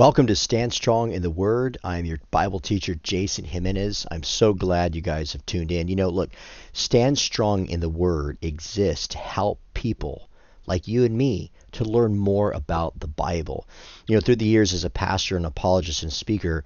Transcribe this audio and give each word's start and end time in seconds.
Welcome 0.00 0.28
to 0.28 0.34
Stand 0.34 0.72
Strong 0.72 1.12
in 1.12 1.20
the 1.20 1.28
Word. 1.28 1.76
I'm 1.84 2.06
your 2.06 2.20
Bible 2.30 2.58
teacher, 2.58 2.94
Jason 2.94 3.44
Jimenez. 3.44 4.06
I'm 4.10 4.22
so 4.22 4.54
glad 4.54 4.94
you 4.94 5.02
guys 5.02 5.34
have 5.34 5.44
tuned 5.44 5.70
in. 5.70 5.88
You 5.88 5.96
know, 5.96 6.08
look, 6.08 6.30
Stand 6.72 7.18
Strong 7.18 7.66
in 7.66 7.80
the 7.80 7.90
Word 7.90 8.38
exists 8.40 9.08
to 9.08 9.18
help 9.18 9.60
people 9.74 10.30
like 10.66 10.88
you 10.88 11.04
and 11.04 11.18
me 11.18 11.52
to 11.72 11.84
learn 11.84 12.16
more 12.16 12.50
about 12.52 12.98
the 12.98 13.08
Bible. 13.08 13.68
You 14.08 14.14
know, 14.14 14.22
through 14.22 14.36
the 14.36 14.46
years 14.46 14.72
as 14.72 14.84
a 14.84 14.88
pastor 14.88 15.36
and 15.36 15.44
apologist 15.44 16.02
and 16.02 16.10
speaker, 16.10 16.64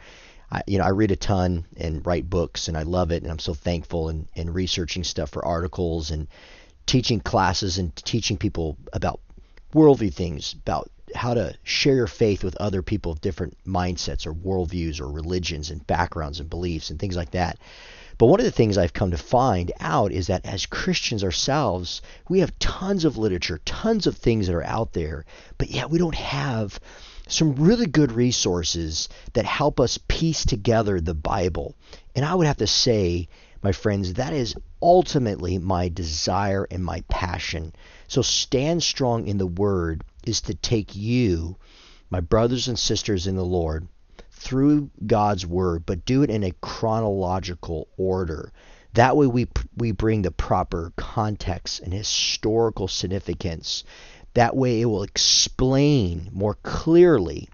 I, 0.53 0.63
you 0.69 0.79
know, 0.79 0.85
I 0.85 0.91
read 0.91 1.11
a 1.11 1.17
ton 1.17 1.65
and 1.77 2.07
write 2.07 2.31
books, 2.31 2.69
and 2.69 2.77
I 2.77 2.83
love 2.83 3.11
it, 3.11 3.25
and 3.25 3.33
I'm 3.33 3.41
so 3.41 3.53
thankful 3.53 4.11
and, 4.11 4.29
and 4.37 4.55
researching 4.55 5.03
stuff 5.03 5.31
for 5.31 5.45
articles 5.45 6.13
and 6.13 6.29
teaching 6.87 7.19
classes 7.19 7.79
and 7.79 7.97
teaching 7.97 8.37
people 8.37 8.77
about 8.93 9.19
worldview 9.75 10.15
things, 10.15 10.53
about 10.53 10.89
how 11.15 11.35
to 11.35 11.55
share 11.63 11.97
your 11.97 12.07
faith 12.07 12.43
with 12.43 12.57
other 12.57 12.83
people 12.83 13.13
of 13.13 13.21
different 13.21 13.57
mindsets 13.67 14.27
or 14.27 14.35
worldviews 14.35 15.01
or 15.01 15.09
religions 15.09 15.71
and 15.71 15.87
backgrounds 15.87 16.41
and 16.41 16.51
beliefs 16.51 16.91
and 16.91 16.99
things 16.99 17.17
like 17.17 17.31
that. 17.33 17.59
But 18.17 18.27
one 18.27 18.41
of 18.41 18.47
the 18.47 18.53
things 18.53 18.79
I've 18.79 18.93
come 18.93 19.11
to 19.11 19.19
find 19.19 19.73
out 19.81 20.13
is 20.13 20.29
that 20.29 20.47
as 20.47 20.67
Christians 20.67 21.25
ourselves, 21.25 22.01
we 22.29 22.41
have 22.41 22.59
tons 22.59 23.05
of 23.05 23.19
literature, 23.19 23.61
tons 23.65 24.07
of 24.07 24.17
things 24.17 24.47
that 24.47 24.55
are 24.55 24.65
out 24.65 24.93
there, 24.93 25.25
but 25.59 25.71
yet 25.71 25.91
we 25.91 25.99
don't 25.99 26.15
have 26.15 26.79
some 27.27 27.55
really 27.55 27.87
good 27.87 28.13
resources 28.13 29.09
that 29.33 29.45
help 29.45 29.81
us 29.81 29.99
piece 30.09 30.45
together 30.45 31.01
the 31.01 31.15
Bible. 31.15 31.75
And 32.15 32.25
I 32.25 32.35
would 32.35 32.47
have 32.47 32.59
to 32.59 32.67
say, 32.67 33.29
my 33.63 33.73
friends, 33.73 34.15
that 34.15 34.33
is 34.33 34.55
ultimately 34.85 35.57
my 35.57 35.89
desire 35.89 36.69
and 36.71 36.85
my 36.85 37.01
passion. 37.09 37.73
So 38.07 38.21
stand 38.21 38.83
strong 38.83 39.27
in 39.27 39.39
the 39.39 39.47
Word 39.47 40.05
is 40.27 40.43
to 40.43 40.55
take 40.55 40.95
you, 40.95 41.57
my 42.11 42.21
brothers 42.21 42.69
and 42.69 42.79
sisters 42.79 43.27
in 43.27 43.35
the 43.35 43.45
Lord, 43.45 43.89
through 44.31 44.91
God's 45.07 45.47
Word, 45.47 45.87
but 45.87 46.05
do 46.05 46.23
it 46.23 46.29
in 46.29 46.45
a 46.45 46.53
chronological 46.61 47.89
order. 47.97 48.53
That 48.93 49.17
way, 49.17 49.27
we, 49.27 49.49
we 49.77 49.91
bring 49.93 50.21
the 50.21 50.31
proper 50.31 50.93
context 50.97 51.81
and 51.81 51.93
historical 51.93 52.87
significance. 52.87 53.85
That 54.35 54.55
way, 54.55 54.83
it 54.83 54.85
will 54.85 55.03
explain 55.03 56.29
more 56.31 56.57
clearly 56.63 57.49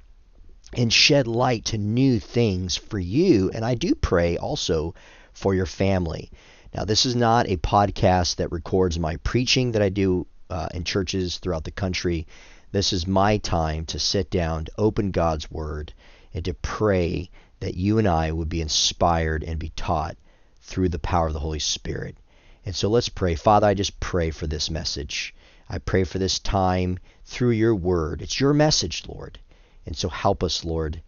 and 0.73 0.93
shed 0.93 1.27
light 1.27 1.67
to 1.67 1.79
new 1.79 2.19
things 2.19 2.77
for 2.77 2.99
you. 2.99 3.51
And 3.55 3.65
I 3.65 3.75
do 3.75 3.95
pray 3.95 4.37
also 4.37 4.95
for 5.33 5.55
your 5.55 5.67
family. 5.67 6.31
Now, 6.73 6.85
this 6.85 7.05
is 7.05 7.17
not 7.17 7.49
a 7.49 7.57
podcast 7.57 8.37
that 8.37 8.53
records 8.53 8.99
my 8.99 9.17
preaching 9.17 9.73
that 9.73 9.83
I 9.83 9.89
do 9.89 10.27
uh, 10.49 10.69
in 10.73 10.85
churches 10.85 11.39
throughout 11.39 11.65
the 11.65 11.73
country. 11.73 12.29
This 12.71 12.93
is 12.93 13.07
my 13.07 13.39
time 13.39 13.87
to 13.87 13.99
sit 13.99 14.31
down, 14.31 14.67
to 14.67 14.73
open 14.79 15.11
God's 15.11 15.51
Word, 15.51 15.93
and 16.33 16.45
to 16.45 16.55
pray 16.55 17.31
that 17.59 17.75
you 17.75 17.99
and 17.99 18.07
I 18.07 18.31
would 18.31 18.49
be 18.49 18.61
inspired 18.61 19.43
and 19.43 19.59
be 19.59 19.71
taught 19.71 20.17
through 20.63 20.91
the 20.91 21.01
power 21.01 21.27
of 21.27 21.33
the 21.33 21.41
Holy 21.41 21.59
Spirit. 21.59 22.17
And 22.65 22.77
so 22.77 22.89
let's 22.89 23.09
pray. 23.09 23.35
Father, 23.35 23.67
I 23.67 23.75
just 23.75 23.99
pray 23.99 24.31
for 24.31 24.47
this 24.47 24.71
message. 24.71 25.35
I 25.69 25.79
pray 25.79 26.05
for 26.05 26.19
this 26.19 26.39
time 26.39 26.99
through 27.25 27.51
your 27.51 27.75
word. 27.75 28.23
It's 28.23 28.39
your 28.39 28.53
message, 28.53 29.05
Lord. 29.09 29.41
And 29.87 29.97
so 29.97 30.09
help 30.09 30.45
us, 30.45 30.65
Lord, 30.65 31.03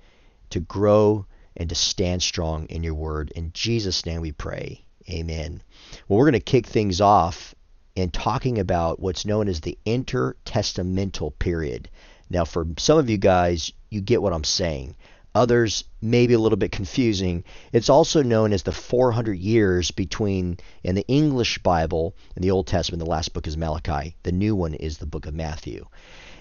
to 0.50 0.60
grow 0.60 1.26
and 1.56 1.68
to 1.68 1.74
stand 1.74 2.22
strong 2.22 2.66
in 2.66 2.82
your 2.82 2.94
word. 2.94 3.30
In 3.36 3.52
Jesus' 3.52 4.04
name 4.04 4.22
we 4.22 4.32
pray. 4.32 4.84
Amen. 5.10 5.62
Well, 6.08 6.18
we're 6.18 6.26
going 6.26 6.32
to 6.34 6.40
kick 6.40 6.66
things 6.66 7.00
off 7.00 7.54
in 7.94 8.10
talking 8.10 8.58
about 8.58 9.00
what's 9.00 9.26
known 9.26 9.48
as 9.48 9.60
the 9.60 9.78
intertestamental 9.84 11.38
period. 11.38 11.88
Now, 12.30 12.44
for 12.44 12.66
some 12.78 12.98
of 12.98 13.10
you 13.10 13.18
guys, 13.18 13.72
you 13.90 14.00
get 14.00 14.22
what 14.22 14.32
I'm 14.32 14.44
saying. 14.44 14.96
Others 15.34 15.84
may 16.02 16.26
be 16.26 16.34
a 16.34 16.38
little 16.38 16.58
bit 16.58 16.72
confusing. 16.72 17.44
It's 17.72 17.88
also 17.88 18.22
known 18.22 18.52
as 18.52 18.62
the 18.62 18.72
400 18.72 19.38
years 19.38 19.90
between, 19.90 20.58
in 20.82 20.94
the 20.94 21.06
English 21.08 21.58
Bible, 21.58 22.14
in 22.36 22.42
the 22.42 22.50
Old 22.50 22.66
Testament, 22.66 23.02
the 23.02 23.10
last 23.10 23.32
book 23.32 23.46
is 23.46 23.56
Malachi. 23.56 24.14
The 24.24 24.32
new 24.32 24.54
one 24.54 24.74
is 24.74 24.98
the 24.98 25.06
book 25.06 25.26
of 25.26 25.34
Matthew. 25.34 25.86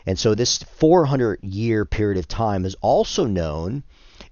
And 0.06 0.20
so 0.20 0.36
this 0.36 0.58
400 0.64 1.40
year 1.44 1.86
period 1.86 2.18
of 2.18 2.28
time 2.28 2.66
is 2.66 2.76
also 2.82 3.26
known 3.26 3.84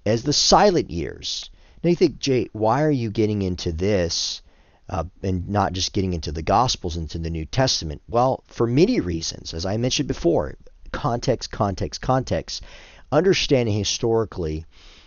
as 0.04 0.22
the 0.22 0.32
silent 0.32 0.90
years. 0.90 1.48
Now 1.82 1.90
you 1.90 1.96
think, 1.96 2.18
Jay, 2.18 2.48
why 2.52 2.82
are 2.82 2.90
you 2.90 3.10
getting 3.10 3.42
into 3.42 3.72
this? 3.72 4.42
uh, 4.90 5.04
and 5.22 5.48
not 5.48 5.72
just 5.72 5.92
getting 5.92 6.12
into 6.14 6.32
the 6.32 6.42
Gospels, 6.42 6.96
into 6.96 7.18
the 7.18 7.30
New 7.30 7.46
Testament? 7.46 8.02
Well, 8.08 8.42
for 8.48 8.66
many 8.66 8.98
reasons, 9.00 9.54
as 9.54 9.64
I 9.64 9.76
mentioned 9.76 10.08
before 10.08 10.56
context, 10.92 11.52
context, 11.52 12.00
context. 12.00 12.64
Understanding 13.12 13.76
historically 13.76 14.66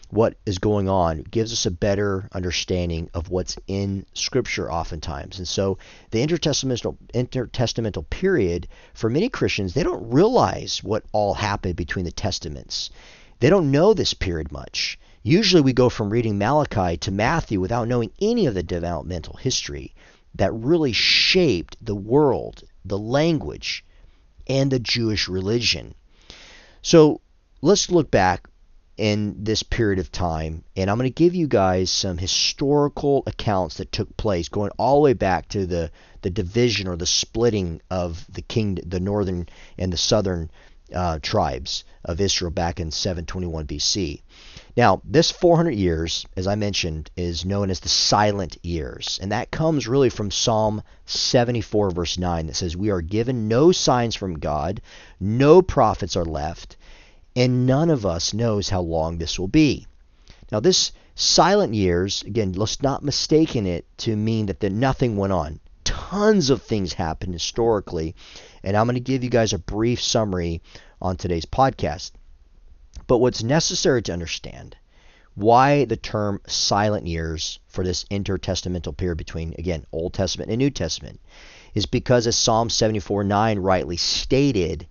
what 0.10 0.36
is 0.46 0.60
going 0.60 0.88
on 0.88 1.24
gives 1.24 1.52
us 1.52 1.66
a 1.66 1.72
better 1.72 2.30
understanding 2.32 3.10
of 3.14 3.30
what's 3.30 3.58
in 3.68 4.06
Scripture 4.14 4.72
oftentimes. 4.72 5.40
And 5.40 5.48
so 5.48 5.78
the 6.12 6.26
intertestamental, 6.26 6.96
intertestamental 7.14 8.10
period, 8.10 8.68
for 8.94 9.10
many 9.10 9.28
Christians, 9.28 9.74
they 9.74 9.84
don't 9.84 10.12
realize 10.12 10.82
what 10.84 11.04
all 11.12 11.34
happened 11.34 11.76
between 11.76 12.06
the 12.06 12.12
Testaments. 12.12 12.90
They 13.40 13.50
don't 13.50 13.72
know 13.72 13.94
this 13.94 14.14
period 14.14 14.52
much. 14.52 14.98
Usually 15.26 15.62
we 15.62 15.72
go 15.72 15.88
from 15.88 16.10
reading 16.10 16.38
Malachi 16.38 16.98
to 16.98 17.12
Matthew 17.12 17.62
without 17.62 17.88
knowing 17.88 18.12
any 18.20 18.46
of 18.46 18.54
the 18.54 18.62
developmental 18.62 19.38
history 19.38 19.96
that 20.36 20.54
really 20.54 20.92
shaped 20.92 21.78
the 21.82 21.96
world, 21.96 22.64
the 22.84 22.98
language, 22.98 23.86
and 24.48 24.70
the 24.70 24.80
Jewish 24.80 25.30
religion. 25.30 25.96
So 26.82 27.22
let's 27.62 27.90
look 27.90 28.12
back 28.12 28.50
in 28.98 29.44
this 29.46 29.64
period 29.64 29.98
of 29.98 30.12
time, 30.12 30.66
and 30.76 30.90
I'm 30.90 30.98
going 30.98 31.10
to 31.10 31.14
give 31.14 31.34
you 31.34 31.48
guys 31.48 31.90
some 31.90 32.18
historical 32.18 33.24
accounts 33.26 33.78
that 33.78 33.94
took 33.94 34.16
place 34.18 34.50
going 34.50 34.72
all 34.78 34.96
the 34.96 35.04
way 35.04 35.14
back 35.14 35.48
to 35.50 35.66
the, 35.66 35.90
the 36.22 36.30
division 36.30 36.88
or 36.88 36.98
the 36.98 37.06
splitting 37.06 37.82
of 37.90 38.26
the 38.30 38.42
king, 38.42 38.78
the 38.86 39.00
northern 39.00 39.48
and 39.78 39.92
the 39.94 39.98
southern 39.98 40.52
uh, 40.94 41.20
tribes 41.22 41.86
of 42.04 42.20
Israel 42.20 42.52
back 42.52 42.80
in 42.82 42.92
721 42.92 43.66
BC. 43.66 44.22
Now, 44.76 45.04
this 45.06 45.30
400 45.30 45.76
years, 45.76 46.26
as 46.36 46.48
I 46.48 46.56
mentioned, 46.56 47.12
is 47.16 47.46
known 47.46 47.70
as 47.70 47.80
the 47.80 47.90
silent 47.90 48.58
years. 48.64 49.20
And 49.22 49.32
that 49.32 49.52
comes 49.52 49.88
really 49.88 50.10
from 50.10 50.32
Psalm 50.32 50.82
74, 51.06 51.92
verse 51.92 52.18
9, 52.18 52.48
that 52.48 52.56
says, 52.56 52.76
We 52.76 52.90
are 52.90 53.02
given 53.02 53.48
no 53.48 53.72
signs 53.72 54.16
from 54.16 54.40
God, 54.40 54.82
no 55.20 55.62
prophets 55.62 56.16
are 56.16 56.26
left, 56.26 56.76
and 57.36 57.68
none 57.68 57.92
of 57.92 58.04
us 58.04 58.34
knows 58.34 58.70
how 58.70 58.82
long 58.82 59.20
this 59.20 59.38
will 59.38 59.48
be. 59.48 59.86
Now, 60.52 60.60
this 60.60 60.92
silent 61.14 61.76
years, 61.76 62.24
again, 62.24 62.54
let's 62.54 62.82
not 62.82 63.04
mistaken 63.04 63.68
it 63.68 63.86
to 64.00 64.16
mean 64.16 64.48
that 64.48 64.64
nothing 64.64 65.18
went 65.18 65.34
on. 65.34 65.60
Tons 65.84 66.50
of 66.50 66.64
things 66.64 66.94
happened 66.94 67.34
historically, 67.34 68.16
and 68.64 68.76
I'm 68.76 68.88
going 68.88 68.96
to 68.96 69.02
give 69.02 69.24
you 69.24 69.30
guys 69.30 69.54
a 69.54 69.60
brief 69.60 70.02
summary 70.02 70.64
on 71.00 71.18
today's 71.18 71.46
podcast. 71.46 72.14
But 73.08 73.18
what's 73.18 73.44
necessary 73.44 74.02
to 74.04 74.14
understand 74.14 74.78
why 75.36 75.86
the 75.86 75.98
term 75.98 76.40
silent 76.46 77.08
years 77.08 77.60
for 77.68 77.84
this 77.84 78.06
intertestamental 78.06 78.96
period 78.96 79.18
between, 79.18 79.56
again, 79.58 79.86
Old 79.92 80.14
Testament 80.14 80.52
and 80.52 80.60
New 80.60 80.70
Testament 80.70 81.20
is 81.74 81.86
because, 81.86 82.28
as 82.28 82.36
Psalm 82.36 82.70
74 82.70 83.24
9 83.24 83.60
rightly 83.60 83.98
stated, 83.98 84.88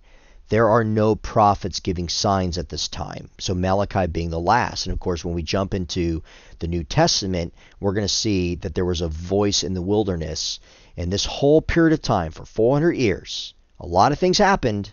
there 0.49 0.67
are 0.69 0.83
no 0.83 1.15
prophets 1.15 1.79
giving 1.79 2.09
signs 2.09 2.57
at 2.57 2.69
this 2.69 2.87
time. 2.87 3.29
So 3.39 3.55
Malachi 3.55 4.07
being 4.07 4.29
the 4.29 4.39
last. 4.39 4.85
And 4.85 4.93
of 4.93 4.99
course, 4.99 5.23
when 5.23 5.33
we 5.33 5.41
jump 5.41 5.73
into 5.73 6.21
the 6.59 6.67
New 6.67 6.83
Testament, 6.83 7.53
we're 7.79 7.93
going 7.93 8.05
to 8.05 8.13
see 8.13 8.55
that 8.55 8.75
there 8.75 8.85
was 8.85 9.01
a 9.01 9.07
voice 9.07 9.63
in 9.63 9.73
the 9.73 9.81
wilderness. 9.81 10.59
And 10.97 11.11
this 11.11 11.25
whole 11.25 11.61
period 11.61 11.93
of 11.93 12.01
time, 12.01 12.31
for 12.31 12.45
400 12.45 12.91
years, 12.91 13.53
a 13.79 13.87
lot 13.87 14.11
of 14.11 14.19
things 14.19 14.37
happened, 14.37 14.91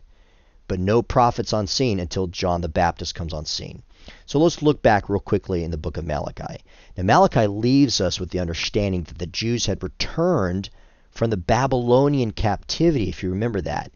but 0.70 0.78
no 0.78 1.02
prophets 1.02 1.52
on 1.52 1.67
scene 1.67 1.99
until 1.99 2.28
John 2.28 2.61
the 2.61 2.69
Baptist 2.69 3.17
comes 3.17 3.32
on 3.32 3.44
scene. 3.44 3.82
So 4.25 4.38
let's 4.38 4.62
look 4.62 4.82
back 4.82 5.08
real 5.08 5.19
quickly 5.19 5.64
in 5.64 5.72
the 5.72 5.76
book 5.76 5.96
of 5.96 6.06
Malachi. 6.06 6.62
Now, 6.96 7.02
Malachi 7.02 7.49
leaves 7.49 8.00
us 8.00 8.20
with 8.20 8.31
the 8.31 8.38
understanding 8.38 9.02
that 9.02 9.19
the 9.19 9.26
Jews 9.26 9.67
had 9.67 9.82
returned 9.82 10.70
from 11.11 11.31
the 11.31 11.37
Babylonian 11.37 12.31
captivity, 12.31 13.08
if 13.08 13.20
you 13.20 13.31
remember 13.31 13.61
that. 13.62 13.90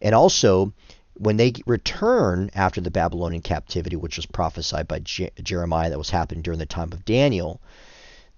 And 0.00 0.14
also, 0.14 0.72
when 1.14 1.38
they 1.38 1.54
return 1.66 2.50
after 2.54 2.80
the 2.80 2.92
Babylonian 2.92 3.42
captivity, 3.42 3.96
which 3.96 4.16
was 4.16 4.26
prophesied 4.26 4.86
by 4.86 5.00
Je- 5.00 5.32
Jeremiah 5.42 5.90
that 5.90 5.98
was 5.98 6.10
happening 6.10 6.42
during 6.42 6.60
the 6.60 6.66
time 6.66 6.92
of 6.92 7.04
Daniel, 7.04 7.60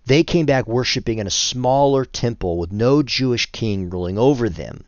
they 0.07 0.25
came 0.25 0.47
back 0.47 0.67
worshiping 0.67 1.19
in 1.19 1.27
a 1.27 1.31
smaller 1.31 2.07
temple 2.07 2.57
with 2.57 2.73
no 2.73 3.03
Jewish 3.03 3.53
king 3.53 3.91
ruling 3.91 4.17
over 4.17 4.49
them. 4.49 4.85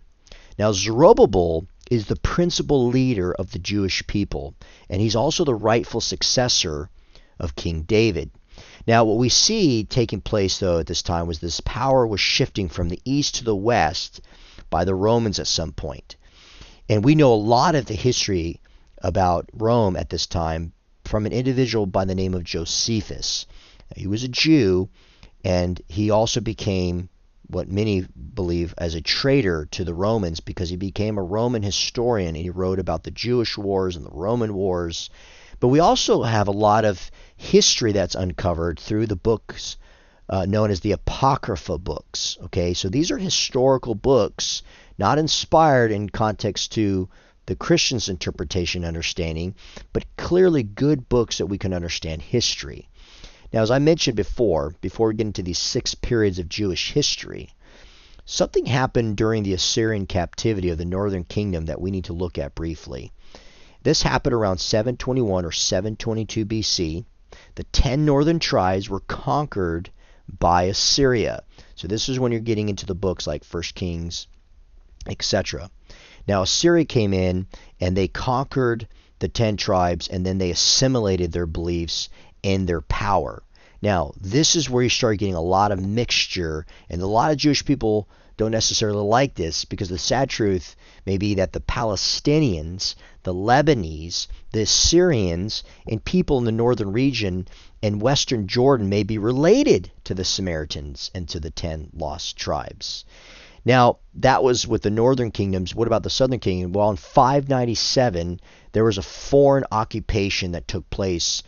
Now, 0.58 0.72
Zerubbabel 0.72 1.66
is 1.90 2.06
the 2.06 2.16
principal 2.16 2.86
leader 2.86 3.32
of 3.32 3.50
the 3.50 3.58
Jewish 3.58 4.06
people, 4.06 4.54
and 4.88 5.02
he's 5.02 5.16
also 5.16 5.44
the 5.44 5.54
rightful 5.54 6.00
successor 6.00 6.88
of 7.38 7.56
King 7.56 7.82
David. 7.82 8.30
Now, 8.86 9.04
what 9.04 9.18
we 9.18 9.28
see 9.28 9.84
taking 9.84 10.20
place, 10.20 10.58
though, 10.58 10.78
at 10.78 10.86
this 10.86 11.02
time 11.02 11.26
was 11.26 11.40
this 11.40 11.60
power 11.60 12.06
was 12.06 12.20
shifting 12.20 12.68
from 12.68 12.88
the 12.88 13.00
east 13.04 13.34
to 13.36 13.44
the 13.44 13.56
west 13.56 14.20
by 14.70 14.84
the 14.84 14.94
Romans 14.94 15.38
at 15.38 15.46
some 15.46 15.72
point. 15.72 16.16
And 16.88 17.04
we 17.04 17.14
know 17.14 17.32
a 17.32 17.34
lot 17.34 17.74
of 17.74 17.86
the 17.86 17.94
history 17.94 18.60
about 18.98 19.48
Rome 19.52 19.96
at 19.96 20.10
this 20.10 20.26
time 20.26 20.72
from 21.04 21.26
an 21.26 21.32
individual 21.32 21.86
by 21.86 22.04
the 22.04 22.14
name 22.14 22.34
of 22.34 22.44
Josephus. 22.44 23.46
He 23.96 24.06
was 24.06 24.22
a 24.22 24.28
Jew, 24.28 24.88
and 25.44 25.80
he 25.88 26.10
also 26.10 26.40
became 26.40 27.08
what 27.50 27.68
many 27.68 28.06
believe 28.34 28.74
as 28.78 28.94
a 28.94 29.00
traitor 29.00 29.66
to 29.72 29.84
the 29.84 29.94
Romans 29.94 30.40
because 30.40 30.70
he 30.70 30.76
became 30.76 31.18
a 31.18 31.22
Roman 31.22 31.62
historian. 31.62 32.34
He 32.34 32.50
wrote 32.50 32.78
about 32.78 33.04
the 33.04 33.10
Jewish 33.10 33.58
wars 33.58 33.96
and 33.96 34.06
the 34.06 34.10
Roman 34.10 34.54
wars. 34.54 35.10
But 35.58 35.68
we 35.68 35.80
also 35.80 36.22
have 36.22 36.48
a 36.48 36.52
lot 36.52 36.84
of 36.84 37.10
history 37.36 37.92
that's 37.92 38.14
uncovered 38.14 38.78
through 38.78 39.06
the 39.06 39.16
books 39.16 39.76
uh, 40.30 40.46
known 40.46 40.70
as 40.70 40.80
the 40.80 40.92
Apocrypha 40.92 41.76
books. 41.76 42.38
Okay, 42.44 42.72
so 42.72 42.88
these 42.88 43.10
are 43.10 43.18
historical 43.18 43.96
books, 43.96 44.62
not 44.96 45.18
inspired 45.18 45.90
in 45.90 46.08
context 46.08 46.72
to 46.72 47.08
the 47.46 47.56
Christian's 47.56 48.08
interpretation 48.08 48.84
understanding, 48.84 49.56
but 49.92 50.04
clearly 50.16 50.62
good 50.62 51.08
books 51.08 51.38
that 51.38 51.46
we 51.46 51.58
can 51.58 51.74
understand 51.74 52.22
history. 52.22 52.88
Now, 53.52 53.62
as 53.62 53.70
I 53.70 53.80
mentioned 53.80 54.16
before, 54.16 54.74
before 54.80 55.08
we 55.08 55.14
get 55.14 55.26
into 55.26 55.42
these 55.42 55.58
six 55.58 55.94
periods 55.94 56.38
of 56.38 56.48
Jewish 56.48 56.92
history, 56.92 57.50
something 58.24 58.66
happened 58.66 59.16
during 59.16 59.42
the 59.42 59.54
Assyrian 59.54 60.06
captivity 60.06 60.68
of 60.68 60.78
the 60.78 60.84
northern 60.84 61.24
kingdom 61.24 61.66
that 61.66 61.80
we 61.80 61.90
need 61.90 62.04
to 62.04 62.12
look 62.12 62.38
at 62.38 62.54
briefly. 62.54 63.12
This 63.82 64.02
happened 64.02 64.34
around 64.34 64.58
721 64.58 65.44
or 65.44 65.50
722 65.50 66.46
BC. 66.46 67.04
The 67.56 67.64
ten 67.64 68.04
northern 68.04 68.38
tribes 68.38 68.88
were 68.88 69.00
conquered 69.00 69.90
by 70.38 70.64
Assyria. 70.64 71.42
So 71.74 71.88
this 71.88 72.08
is 72.08 72.20
when 72.20 72.30
you're 72.30 72.40
getting 72.40 72.68
into 72.68 72.86
the 72.86 72.94
books 72.94 73.26
like 73.26 73.42
First 73.42 73.74
Kings, 73.74 74.28
etc. 75.08 75.70
Now 76.28 76.42
Assyria 76.42 76.84
came 76.84 77.12
in 77.12 77.46
and 77.80 77.96
they 77.96 78.06
conquered 78.06 78.86
the 79.18 79.28
ten 79.28 79.56
tribes 79.56 80.06
and 80.06 80.24
then 80.24 80.38
they 80.38 80.50
assimilated 80.50 81.32
their 81.32 81.46
beliefs 81.46 82.10
and 82.42 82.68
their 82.68 82.80
power. 82.80 83.42
Now, 83.82 84.12
this 84.20 84.56
is 84.56 84.68
where 84.68 84.82
you 84.82 84.90
start 84.90 85.18
getting 85.18 85.34
a 85.34 85.40
lot 85.40 85.72
of 85.72 85.80
mixture, 85.80 86.66
and 86.88 87.00
a 87.00 87.06
lot 87.06 87.30
of 87.30 87.38
Jewish 87.38 87.64
people 87.64 88.08
don't 88.36 88.50
necessarily 88.50 89.02
like 89.02 89.34
this 89.34 89.64
because 89.64 89.88
the 89.88 89.98
sad 89.98 90.30
truth 90.30 90.76
may 91.04 91.18
be 91.18 91.34
that 91.34 91.52
the 91.52 91.60
Palestinians, 91.60 92.94
the 93.22 93.34
Lebanese, 93.34 94.28
the 94.52 94.64
Syrians, 94.64 95.62
and 95.86 96.04
people 96.04 96.38
in 96.38 96.44
the 96.44 96.52
northern 96.52 96.92
region 96.92 97.46
and 97.82 98.02
western 98.02 98.46
Jordan 98.46 98.88
may 98.88 99.02
be 99.02 99.18
related 99.18 99.90
to 100.04 100.14
the 100.14 100.24
Samaritans 100.24 101.10
and 101.14 101.28
to 101.28 101.40
the 101.40 101.50
ten 101.50 101.90
lost 101.94 102.36
tribes. 102.36 103.04
Now, 103.64 103.98
that 104.14 104.42
was 104.42 104.66
with 104.66 104.82
the 104.82 104.90
northern 104.90 105.30
kingdoms. 105.30 105.74
What 105.74 105.86
about 105.86 106.02
the 106.02 106.10
southern 106.10 106.40
kingdom? 106.40 106.72
Well, 106.72 106.90
in 106.90 106.96
597, 106.96 108.40
there 108.72 108.84
was 108.84 108.96
a 108.96 109.02
foreign 109.02 109.64
occupation 109.70 110.52
that 110.52 110.66
took 110.66 110.88
place 110.88 111.42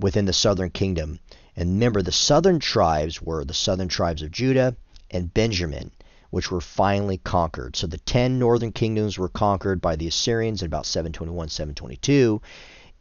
within 0.00 0.24
the 0.24 0.32
southern 0.32 0.70
kingdom. 0.70 1.20
And 1.56 1.70
remember, 1.70 2.02
the 2.02 2.12
southern 2.12 2.58
tribes 2.58 3.20
were 3.20 3.44
the 3.44 3.54
southern 3.54 3.88
tribes 3.88 4.22
of 4.22 4.30
Judah 4.30 4.76
and 5.10 5.32
Benjamin, 5.32 5.90
which 6.30 6.50
were 6.50 6.60
finally 6.60 7.18
conquered. 7.18 7.76
So 7.76 7.86
the 7.86 7.98
ten 7.98 8.38
northern 8.38 8.72
kingdoms 8.72 9.18
were 9.18 9.28
conquered 9.28 9.80
by 9.80 9.96
the 9.96 10.08
Assyrians 10.08 10.62
in 10.62 10.66
about 10.66 10.86
721, 10.86 11.48
722. 11.48 12.40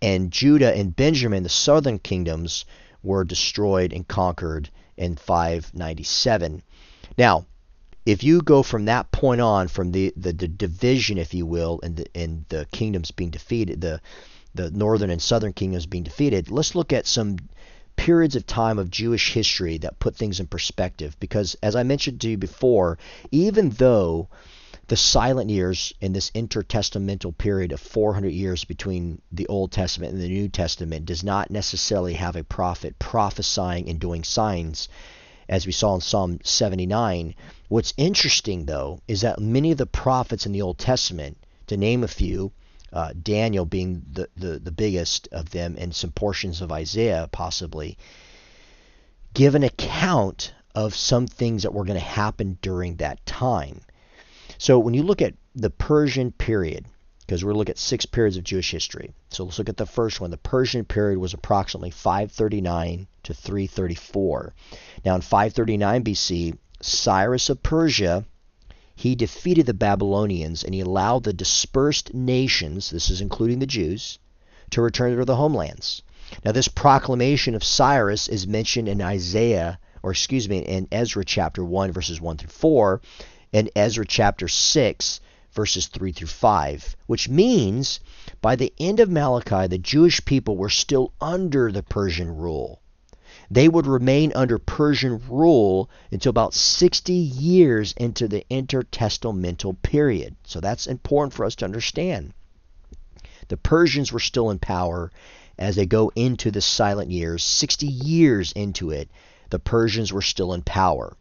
And 0.02 0.32
Judah 0.32 0.76
and 0.76 0.96
Benjamin, 0.96 1.44
the 1.44 1.50
southern 1.50 2.00
kingdoms, 2.00 2.66
were 3.04 3.24
destroyed 3.24 3.94
and 3.94 4.08
conquered 4.08 4.70
in 4.98 5.16
597. 5.16 6.62
Now, 7.18 7.46
if 8.06 8.24
you 8.24 8.42
go 8.42 8.64
from 8.64 8.86
that 8.86 9.12
point 9.12 9.42
on, 9.42 9.68
from 9.68 9.92
the, 9.92 10.14
the, 10.16 10.34
the 10.34 10.48
division, 10.48 11.18
if 11.18 11.34
you 11.34 11.46
will, 11.46 11.80
and 11.84 11.98
the, 11.98 12.08
and 12.16 12.46
the 12.50 12.66
kingdoms 12.72 13.12
being 13.12 13.30
defeated, 13.30 13.82
the 13.82 14.02
the 14.56 14.72
northern 14.72 15.10
and 15.10 15.22
southern 15.22 15.54
kingdoms 15.54 15.86
being 15.86 16.04
defeated, 16.04 16.50
let's 16.52 16.76
look 16.76 16.92
at 16.94 17.06
some 17.06 17.38
periods 17.96 18.36
of 18.36 18.46
time 18.46 18.80
of 18.80 18.90
Jewish 18.90 19.34
history 19.34 19.78
that 19.78 20.00
put 20.00 20.16
things 20.16 20.40
in 20.40 20.48
perspective. 20.48 21.18
Because, 21.20 21.56
as 21.62 21.76
I 21.76 21.84
mentioned 21.84 22.22
to 22.22 22.30
you 22.30 22.38
before, 22.38 22.98
even 23.32 23.70
though 23.70 24.30
the 24.88 24.98
silent 24.98 25.52
years 25.52 25.94
in 26.02 26.14
this 26.14 26.32
intertestamental 26.32 27.38
period 27.38 27.72
of 27.72 27.80
400 27.80 28.30
years 28.30 28.64
between 28.64 29.22
the 29.32 29.46
Old 29.48 29.72
Testament 29.72 30.14
and 30.14 30.22
the 30.22 30.28
New 30.28 30.50
Testament 30.50 31.06
does 31.06 31.24
not 31.24 31.52
necessarily 31.52 32.14
have 32.14 32.36
a 32.36 32.44
prophet 32.44 32.98
prophesying 32.98 33.88
and 33.88 34.00
doing 34.00 34.24
signs, 34.24 34.90
as 35.48 35.68
we 35.68 35.72
saw 35.72 35.94
in 35.94 36.02
Psalm 36.02 36.40
79. 36.44 37.36
What's 37.68 37.94
interesting, 37.98 38.66
though, 38.66 39.02
is 39.08 39.22
that 39.22 39.40
many 39.40 39.72
of 39.72 39.78
the 39.78 39.86
prophets 39.86 40.46
in 40.46 40.54
the 40.54 40.62
Old 40.64 40.80
Testament, 40.80 41.38
to 41.68 41.78
name 41.78 42.04
a 42.04 42.08
few, 42.08 42.52
uh, 42.92 43.14
Daniel 43.22 43.66
being 43.66 44.04
the, 44.12 44.30
the, 44.36 44.60
the 44.60 44.72
biggest 44.72 45.28
of 45.32 45.52
them, 45.52 45.76
and 45.78 45.94
some 45.94 46.12
portions 46.12 46.62
of 46.62 46.72
Isaiah 46.72 47.30
possibly, 47.32 47.98
give 49.34 49.56
an 49.56 49.64
account 49.64 50.54
of 50.76 50.96
some 50.96 51.28
things 51.28 51.64
that 51.64 51.74
were 51.74 51.86
going 51.86 52.00
to 52.00 52.06
happen 52.06 52.58
during 52.62 52.96
that 52.96 53.26
time. 53.26 53.82
So 54.58 54.80
when 54.80 54.94
you 54.94 55.04
look 55.04 55.22
at 55.22 55.36
the 55.56 55.70
Persian 55.70 56.32
period, 56.32 56.86
because 57.30 57.46
we're 57.46 57.54
looking 57.54 57.74
at 57.74 57.78
six 57.78 58.08
periods 58.08 58.38
of 58.38 58.44
Jewish 58.44 58.72
history. 58.72 59.14
So 59.30 59.44
let's 59.44 59.60
look 59.60 59.70
at 59.70 59.78
the 59.78 59.86
first 59.86 60.20
one. 60.20 60.32
The 60.32 60.38
Persian 60.38 60.84
period 60.84 61.20
was 61.20 61.36
approximately 61.36 61.92
539 61.92 63.06
to 63.22 63.34
334. 63.36 64.56
Now 65.06 65.14
in 65.14 65.22
539 65.22 66.04
BC, 66.04 66.58
Cyrus 66.82 67.52
of 67.52 67.62
Persia 67.62 68.26
he 69.00 69.16
defeated 69.16 69.66
the 69.66 69.74
Babylonians 69.74 70.62
and 70.62 70.74
he 70.74 70.82
allowed 70.82 71.24
the 71.24 71.32
dispersed 71.32 72.14
nations, 72.14 72.90
this 72.90 73.10
is 73.10 73.22
including 73.22 73.60
the 73.60 73.66
Jews, 73.66 74.20
to 74.72 74.82
return 74.82 75.18
to 75.18 75.24
their 75.24 75.38
homelands. 75.38 76.02
Now, 76.44 76.52
this 76.52 76.68
proclamation 76.68 77.56
of 77.56 77.64
Cyrus 77.64 78.28
is 78.28 78.46
mentioned 78.46 78.90
in 78.90 79.02
Isaiah, 79.02 79.80
or 80.04 80.12
excuse 80.12 80.50
me, 80.50 80.58
in 80.58 80.90
Ezra 80.92 81.24
chapter 81.24 81.64
1, 81.64 81.94
verses 81.94 82.20
1 82.20 82.36
through 82.36 82.50
4, 82.50 83.00
and 83.54 83.70
Ezra 83.74 84.06
chapter 84.06 84.50
6, 84.50 85.22
verses 85.54 85.88
3 85.88 86.12
through 86.12 86.28
5, 86.28 86.98
which 87.08 87.30
means 87.30 88.02
by 88.42 88.58
the 88.58 88.74
end 88.82 89.00
of 89.00 89.10
Malachi, 89.10 89.68
the 89.68 89.78
Jewish 89.78 90.26
people 90.26 90.58
were 90.58 90.70
still 90.70 91.14
under 91.22 91.72
the 91.72 91.84
Persian 91.84 92.36
rule 92.36 92.82
they 93.52 93.68
would 93.68 93.88
remain 93.88 94.32
under 94.36 94.60
Persian 94.60 95.22
rule 95.28 95.90
until 96.12 96.30
about 96.30 96.54
60 96.54 97.12
years 97.12 97.94
into 97.94 98.28
the 98.28 98.46
intertestamental 98.52 99.82
period. 99.82 100.36
So 100.44 100.60
that's 100.60 100.88
important 100.88 101.34
for 101.34 101.46
us 101.46 101.56
to 101.56 101.66
understand. 101.66 102.34
The 103.48 103.58
Persians 103.58 104.12
were 104.12 104.20
still 104.20 104.52
in 104.52 104.60
power 104.60 105.12
as 105.58 105.76
they 105.76 105.88
go 105.88 106.12
into 106.16 106.52
the 106.52 106.62
silent 106.62 107.10
years. 107.10 107.44
60 107.44 107.88
years 107.88 108.52
into 108.52 108.92
it, 108.92 109.10
the 109.50 109.60
Persians 109.60 110.14
were 110.14 110.22
still 110.22 110.54
in 110.54 110.62
power. 110.62 111.18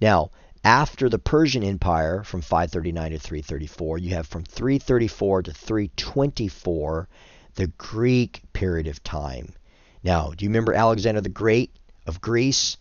Now, 0.00 0.30
after 0.64 1.08
the 1.08 1.18
Persian 1.18 1.62
Empire 1.62 2.24
from 2.24 2.42
539 2.42 3.12
to 3.12 3.18
334, 3.18 3.98
you 3.98 4.10
have 4.10 4.26
from 4.26 4.44
334 4.44 5.44
to 5.44 5.52
324 5.52 7.08
the 7.54 7.68
Greek 7.78 8.42
period 8.52 8.88
of 8.88 9.02
time. 9.02 9.54
Now, 10.02 10.32
do 10.36 10.44
you 10.44 10.48
remember 10.48 10.72
Alexander 10.72 11.20
the 11.20 11.28
Great 11.28 11.70
of 12.06 12.20
Greece? 12.20 12.76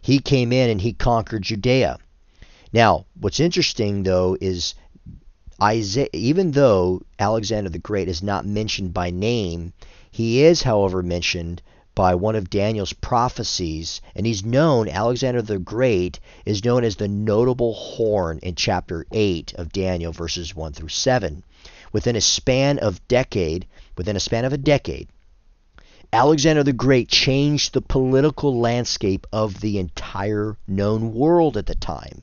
He 0.00 0.18
came 0.18 0.52
in 0.52 0.70
and 0.70 0.80
he 0.80 0.92
conquered 0.92 1.42
Judea. 1.42 1.98
Now, 2.72 3.06
what's 3.20 3.40
interesting 3.40 4.02
though 4.02 4.36
is 4.40 4.74
Isaiah, 5.62 6.08
even 6.12 6.50
though 6.50 7.02
Alexander 7.18 7.70
the 7.70 7.78
Great 7.78 8.08
is 8.08 8.22
not 8.22 8.46
mentioned 8.46 8.92
by 8.92 9.10
name, 9.10 9.72
he 10.10 10.42
is, 10.42 10.62
however, 10.62 11.02
mentioned 11.02 11.62
by 11.94 12.14
one 12.14 12.34
of 12.34 12.50
Daniel's 12.50 12.92
prophecies, 12.92 14.00
and 14.16 14.26
he's 14.26 14.44
known, 14.44 14.88
Alexander 14.88 15.42
the 15.42 15.60
Great 15.60 16.18
is 16.44 16.64
known 16.64 16.82
as 16.82 16.96
the 16.96 17.06
notable 17.06 17.72
horn 17.74 18.40
in 18.42 18.56
chapter 18.56 19.06
8 19.12 19.54
of 19.54 19.72
Daniel, 19.72 20.12
verses 20.12 20.56
1 20.56 20.72
through 20.72 20.88
7. 20.88 21.44
Within 21.92 22.16
a 22.16 22.20
span 22.20 22.78
of 22.80 23.06
decade, 23.06 23.66
within 23.96 24.16
a 24.16 24.20
span 24.20 24.44
of 24.44 24.52
a 24.52 24.58
decade, 24.58 25.08
Alexander 26.14 26.62
the 26.62 26.72
Great 26.72 27.08
changed 27.08 27.72
the 27.72 27.82
political 27.82 28.60
landscape 28.60 29.26
of 29.32 29.60
the 29.60 29.80
entire 29.80 30.56
known 30.68 31.12
world 31.12 31.56
at 31.56 31.66
the 31.66 31.74
time. 31.74 32.22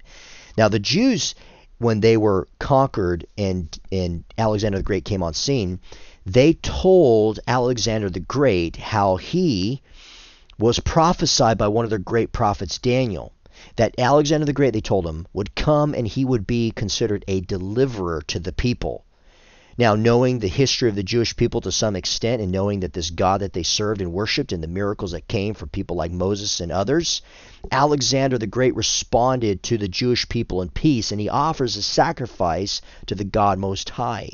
Now, 0.58 0.70
the 0.70 0.80
Jews, 0.80 1.36
when 1.78 2.00
they 2.00 2.16
were 2.16 2.48
conquered 2.58 3.28
and, 3.38 3.68
and 3.92 4.24
Alexander 4.38 4.78
the 4.78 4.84
Great 4.84 5.04
came 5.04 5.22
on 5.22 5.34
scene, 5.34 5.82
they 6.26 6.54
told 6.54 7.42
Alexander 7.46 8.10
the 8.10 8.22
Great 8.22 8.78
how 8.78 9.18
he 9.18 9.82
was 10.58 10.80
prophesied 10.80 11.58
by 11.58 11.68
one 11.68 11.84
of 11.84 11.90
their 11.90 12.00
great 12.00 12.32
prophets, 12.32 12.78
Daniel, 12.78 13.34
that 13.76 13.94
Alexander 13.98 14.46
the 14.46 14.54
Great, 14.54 14.72
they 14.72 14.80
told 14.80 15.06
him, 15.06 15.28
would 15.34 15.54
come 15.54 15.94
and 15.94 16.08
he 16.08 16.24
would 16.24 16.48
be 16.48 16.72
considered 16.72 17.26
a 17.28 17.42
deliverer 17.42 18.22
to 18.28 18.40
the 18.40 18.54
people. 18.54 19.04
Now, 19.78 19.96
knowing 19.96 20.40
the 20.40 20.50
history 20.50 20.90
of 20.90 20.96
the 20.96 21.04
Jewish 21.04 21.36
people 21.36 21.62
to 21.62 21.72
some 21.72 21.96
extent 21.96 22.42
and 22.42 22.52
knowing 22.52 22.82
that 22.82 22.92
this 22.92 23.10
God 23.10 23.40
that 23.42 23.54
they 23.54 23.64
served 23.64 24.02
and 24.02 24.12
worshiped 24.12 24.52
and 24.52 24.62
the 24.62 24.68
miracles 24.68 25.12
that 25.12 25.30
came 25.30 25.54
from 25.54 25.70
people 25.70 25.96
like 25.96 26.12
Moses 26.12 26.60
and 26.60 26.72
others, 26.72 27.22
Alexander 27.72 28.38
the 28.38 28.48
Great 28.48 28.76
responded 28.76 29.64
to 29.64 29.78
the 29.78 29.88
Jewish 29.88 30.28
people 30.28 30.62
in 30.62 30.70
peace 30.70 31.12
and 31.12 31.22
he 31.22 31.30
offers 31.30 31.78
a 31.78 31.82
sacrifice 31.82 32.82
to 33.06 33.16
the 33.16 33.24
God 33.24 33.60
Most 33.60 33.92
High. 33.92 34.32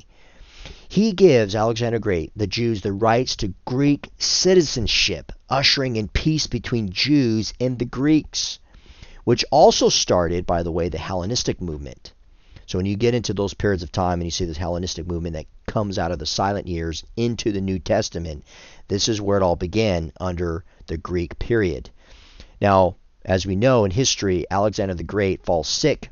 He 0.89 1.11
gives, 1.11 1.53
Alexander 1.53 1.97
the 1.97 2.01
Great, 2.01 2.31
the 2.35 2.47
Jews 2.47 2.81
the 2.81 2.91
rights 2.91 3.35
to 3.37 3.53
Greek 3.65 4.09
citizenship, 4.17 5.31
ushering 5.49 5.97
in 5.97 6.07
peace 6.07 6.47
between 6.47 6.89
Jews 6.89 7.53
and 7.59 7.77
the 7.77 7.85
Greeks, 7.85 8.57
which 9.23 9.45
also 9.51 9.89
started, 9.89 10.45
by 10.45 10.63
the 10.63 10.71
way, 10.71 10.89
the 10.89 10.97
Hellenistic 10.97 11.61
movement. 11.61 12.13
So 12.67 12.77
when 12.77 12.85
you 12.85 12.97
get 12.97 13.13
into 13.13 13.33
those 13.33 13.53
periods 13.53 13.81
of 13.81 13.93
time 13.93 14.19
and 14.19 14.25
you 14.25 14.31
see 14.31 14.43
this 14.43 14.57
Hellenistic 14.57 15.07
movement 15.07 15.35
that 15.35 15.45
comes 15.67 15.97
out 15.97 16.11
of 16.11 16.19
the 16.19 16.25
silent 16.25 16.67
years 16.67 17.05
into 17.15 17.53
the 17.53 17.61
New 17.61 17.79
Testament, 17.79 18.43
this 18.89 19.07
is 19.07 19.21
where 19.21 19.37
it 19.37 19.43
all 19.43 19.55
began 19.55 20.11
under 20.19 20.65
the 20.87 20.97
Greek 20.97 21.39
period. 21.39 21.89
Now, 22.59 22.97
as 23.23 23.45
we 23.45 23.55
know 23.55 23.85
in 23.85 23.91
history, 23.91 24.45
Alexander 24.51 24.95
the 24.95 25.03
Great 25.03 25.45
falls 25.45 25.69
sick 25.69 26.09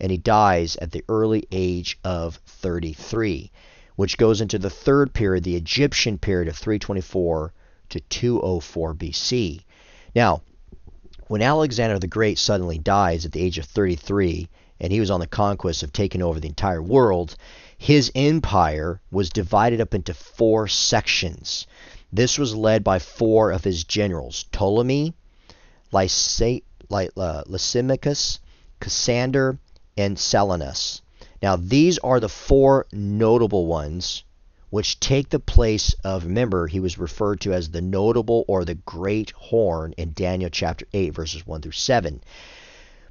and 0.00 0.12
he 0.12 0.18
dies 0.18 0.76
at 0.76 0.92
the 0.92 1.04
early 1.08 1.48
age 1.50 1.98
of 2.04 2.36
33, 2.46 3.50
which 3.96 4.18
goes 4.18 4.40
into 4.40 4.60
the 4.60 4.70
third 4.70 5.12
period, 5.12 5.42
the 5.42 5.56
Egyptian 5.56 6.16
period 6.16 6.46
of 6.46 6.56
324 6.56 7.52
to 7.88 8.00
204 8.00 8.94
BC. 8.94 9.62
Now, 10.14 10.42
when 11.26 11.42
Alexander 11.42 11.98
the 11.98 12.06
Great 12.06 12.38
suddenly 12.38 12.78
dies 12.78 13.26
at 13.26 13.32
the 13.32 13.42
age 13.42 13.58
of 13.58 13.64
33, 13.64 14.48
and 14.80 14.92
he 14.92 15.00
was 15.00 15.10
on 15.10 15.20
the 15.20 15.26
conquest 15.26 15.82
of 15.82 15.92
taking 15.92 16.22
over 16.22 16.40
the 16.40 16.48
entire 16.48 16.82
world, 16.82 17.36
his 17.76 18.10
empire 18.14 19.00
was 19.10 19.30
divided 19.30 19.80
up 19.80 19.94
into 19.94 20.14
four 20.14 20.68
sections. 20.68 21.66
This 22.12 22.38
was 22.38 22.54
led 22.54 22.82
by 22.82 22.98
four 22.98 23.50
of 23.50 23.64
his 23.64 23.84
generals 23.84 24.44
Ptolemy, 24.52 25.14
uh, 25.92 27.42
Lysimachus, 27.46 28.38
Cassander, 28.80 29.58
and 29.96 30.16
Silanus. 30.16 31.02
Now, 31.42 31.56
these 31.56 31.98
are 31.98 32.20
the 32.20 32.28
four 32.28 32.86
notable 32.92 33.66
ones 33.66 34.24
which 34.70 35.00
take 35.00 35.30
the 35.30 35.38
place 35.38 35.94
of, 36.04 36.24
remember, 36.24 36.66
he 36.66 36.80
was 36.80 36.98
referred 36.98 37.40
to 37.40 37.52
as 37.52 37.70
the 37.70 37.80
notable 37.80 38.44
or 38.48 38.64
the 38.64 38.74
great 38.74 39.30
horn 39.30 39.94
in 39.96 40.12
Daniel 40.12 40.50
chapter 40.50 40.86
8, 40.92 41.10
verses 41.10 41.46
1 41.46 41.62
through 41.62 41.72
7. 41.72 42.20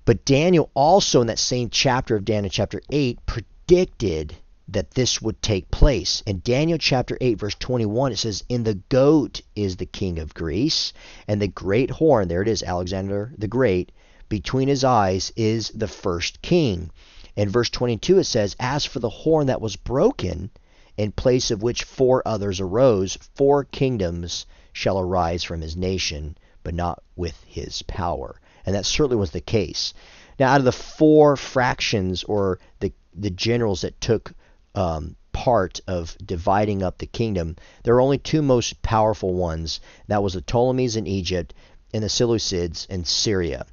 But 0.08 0.24
Daniel 0.24 0.70
also, 0.74 1.20
in 1.20 1.28
that 1.28 1.38
same 1.38 1.70
chapter 1.70 2.16
of 2.16 2.24
Daniel 2.24 2.50
chapter 2.50 2.82
8, 2.90 3.26
predicted 3.26 4.38
that 4.70 4.92
this 4.92 5.22
would 5.22 5.42
take 5.42 5.70
place. 5.70 6.24
In 6.26 6.40
Daniel 6.46 6.78
chapter 6.78 7.18
8, 7.20 7.34
verse 7.34 7.56
21, 7.56 8.14
it 8.14 8.20
says, 8.20 8.42
In 8.48 8.64
the 8.64 8.76
goat 8.88 9.42
is 9.54 9.76
the 9.76 9.86
king 9.86 10.18
of 10.18 10.34
Greece, 10.34 10.94
and 11.28 11.42
the 11.42 11.50
great 11.50 11.90
horn, 11.92 12.30
there 12.30 12.42
it 12.42 12.48
is, 12.48 12.64
Alexander 12.64 13.34
the 13.38 13.50
Great, 13.50 13.92
between 14.30 14.70
his 14.70 14.86
eyes 14.86 15.34
is 15.36 15.72
the 15.76 15.90
first 15.90 16.42
king. 16.42 16.90
In 17.36 17.50
verse 17.50 17.70
22, 17.70 18.20
it 18.20 18.24
says, 18.24 18.56
As 18.62 18.86
for 18.86 19.00
the 19.00 19.10
horn 19.10 19.48
that 19.48 19.60
was 19.60 19.76
broken, 19.76 20.52
in 20.96 21.12
place 21.12 21.52
of 21.52 21.62
which 21.62 21.84
four 21.84 22.26
others 22.26 22.62
arose, 22.62 23.18
four 23.36 23.66
kingdoms 23.66 24.46
shall 24.72 24.98
arise 24.98 25.44
from 25.44 25.60
his 25.60 25.76
nation, 25.76 26.38
but 26.64 26.74
not 26.74 27.04
with 27.18 27.44
his 27.46 27.82
power 27.82 28.40
and 28.68 28.76
that 28.76 28.86
certainly 28.86 29.16
was 29.16 29.32
the 29.32 29.40
case. 29.40 29.94
Now, 30.38 30.52
out 30.52 30.60
of 30.60 30.66
the 30.66 30.74
four 30.74 31.38
fractions 31.38 32.26
or 32.26 32.60
the 32.82 32.92
the 33.16 33.30
generals 33.30 33.82
that 33.82 34.00
took 34.02 34.34
um, 34.76 35.16
part 35.32 35.80
of 35.88 36.18
dividing 36.24 36.84
up 36.84 36.98
the 36.98 37.08
kingdom, 37.08 37.56
there 37.84 37.94
were 37.94 38.02
only 38.02 38.18
two 38.18 38.42
most 38.42 38.82
powerful 38.82 39.34
ones. 39.34 39.80
That 40.10 40.22
was 40.22 40.34
the 40.34 40.42
Ptolemies 40.42 40.98
in 40.98 41.08
Egypt 41.08 41.54
and 41.94 42.04
the 42.04 42.10
Seleucids 42.10 42.86
in 42.88 43.06
Syria. 43.06 43.66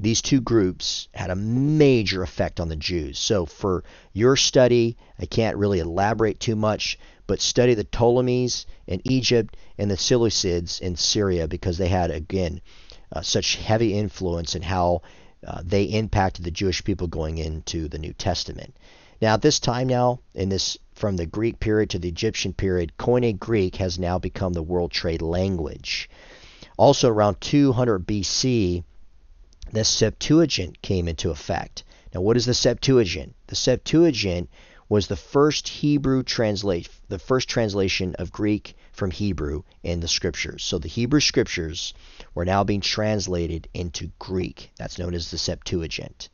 These 0.00 0.20
two 0.20 0.40
groups 0.40 1.06
had 1.14 1.30
a 1.30 1.36
major 1.36 2.24
effect 2.24 2.58
on 2.58 2.68
the 2.68 2.76
Jews. 2.76 3.20
So, 3.20 3.46
for 3.46 3.84
your 4.12 4.34
study, 4.34 4.96
I 5.18 5.26
can't 5.26 5.58
really 5.58 5.78
elaborate 5.78 6.40
too 6.40 6.56
much, 6.56 6.98
but 7.28 7.40
study 7.40 7.74
the 7.74 7.84
Ptolemies 7.84 8.66
in 8.88 9.00
Egypt 9.04 9.56
and 9.78 9.88
the 9.88 9.96
Seleucids 9.96 10.80
in 10.80 10.96
Syria 10.96 11.46
because 11.46 11.78
they 11.78 11.88
had, 11.88 12.10
again, 12.10 12.60
uh, 13.12 13.22
such 13.22 13.56
heavy 13.56 13.94
influence 13.94 14.54
in 14.54 14.62
how 14.62 15.02
uh, 15.46 15.62
they 15.64 15.84
impacted 15.84 16.44
the 16.44 16.50
Jewish 16.50 16.84
people 16.84 17.06
going 17.06 17.38
into 17.38 17.88
the 17.88 17.98
New 17.98 18.12
Testament. 18.12 18.76
Now, 19.20 19.34
at 19.34 19.42
this 19.42 19.60
time 19.60 19.88
now, 19.88 20.20
in 20.34 20.48
this 20.48 20.78
from 20.94 21.16
the 21.16 21.26
Greek 21.26 21.60
period 21.60 21.90
to 21.90 21.98
the 21.98 22.08
Egyptian 22.08 22.52
period, 22.52 22.92
Koine 22.98 23.38
Greek 23.38 23.76
has 23.76 23.98
now 23.98 24.18
become 24.18 24.52
the 24.52 24.62
world 24.62 24.90
trade 24.90 25.22
language. 25.22 26.08
Also, 26.76 27.08
around 27.08 27.40
200 27.40 28.06
BC, 28.06 28.84
the 29.72 29.84
Septuagint 29.84 30.80
came 30.82 31.08
into 31.08 31.30
effect. 31.30 31.84
Now, 32.14 32.22
what 32.22 32.36
is 32.36 32.46
the 32.46 32.54
Septuagint? 32.54 33.34
The 33.46 33.56
Septuagint 33.56 34.48
was 34.88 35.06
the 35.06 35.16
first 35.16 35.68
Hebrew 35.68 36.22
translate, 36.22 36.88
the 37.08 37.18
first 37.18 37.48
translation 37.48 38.14
of 38.18 38.32
Greek 38.32 38.74
from 38.92 39.12
Hebrew 39.12 39.62
in 39.82 40.00
the 40.00 40.08
scriptures. 40.08 40.64
So 40.64 40.78
the 40.78 40.88
Hebrew 40.88 41.20
scriptures 41.20 41.94
were 42.34 42.44
now 42.44 42.64
being 42.64 42.80
translated 42.80 43.68
into 43.74 44.10
Greek. 44.18 44.70
That's 44.76 44.98
known 44.98 45.14
as 45.14 45.30
the 45.30 45.38
Septuagint. 45.38 46.28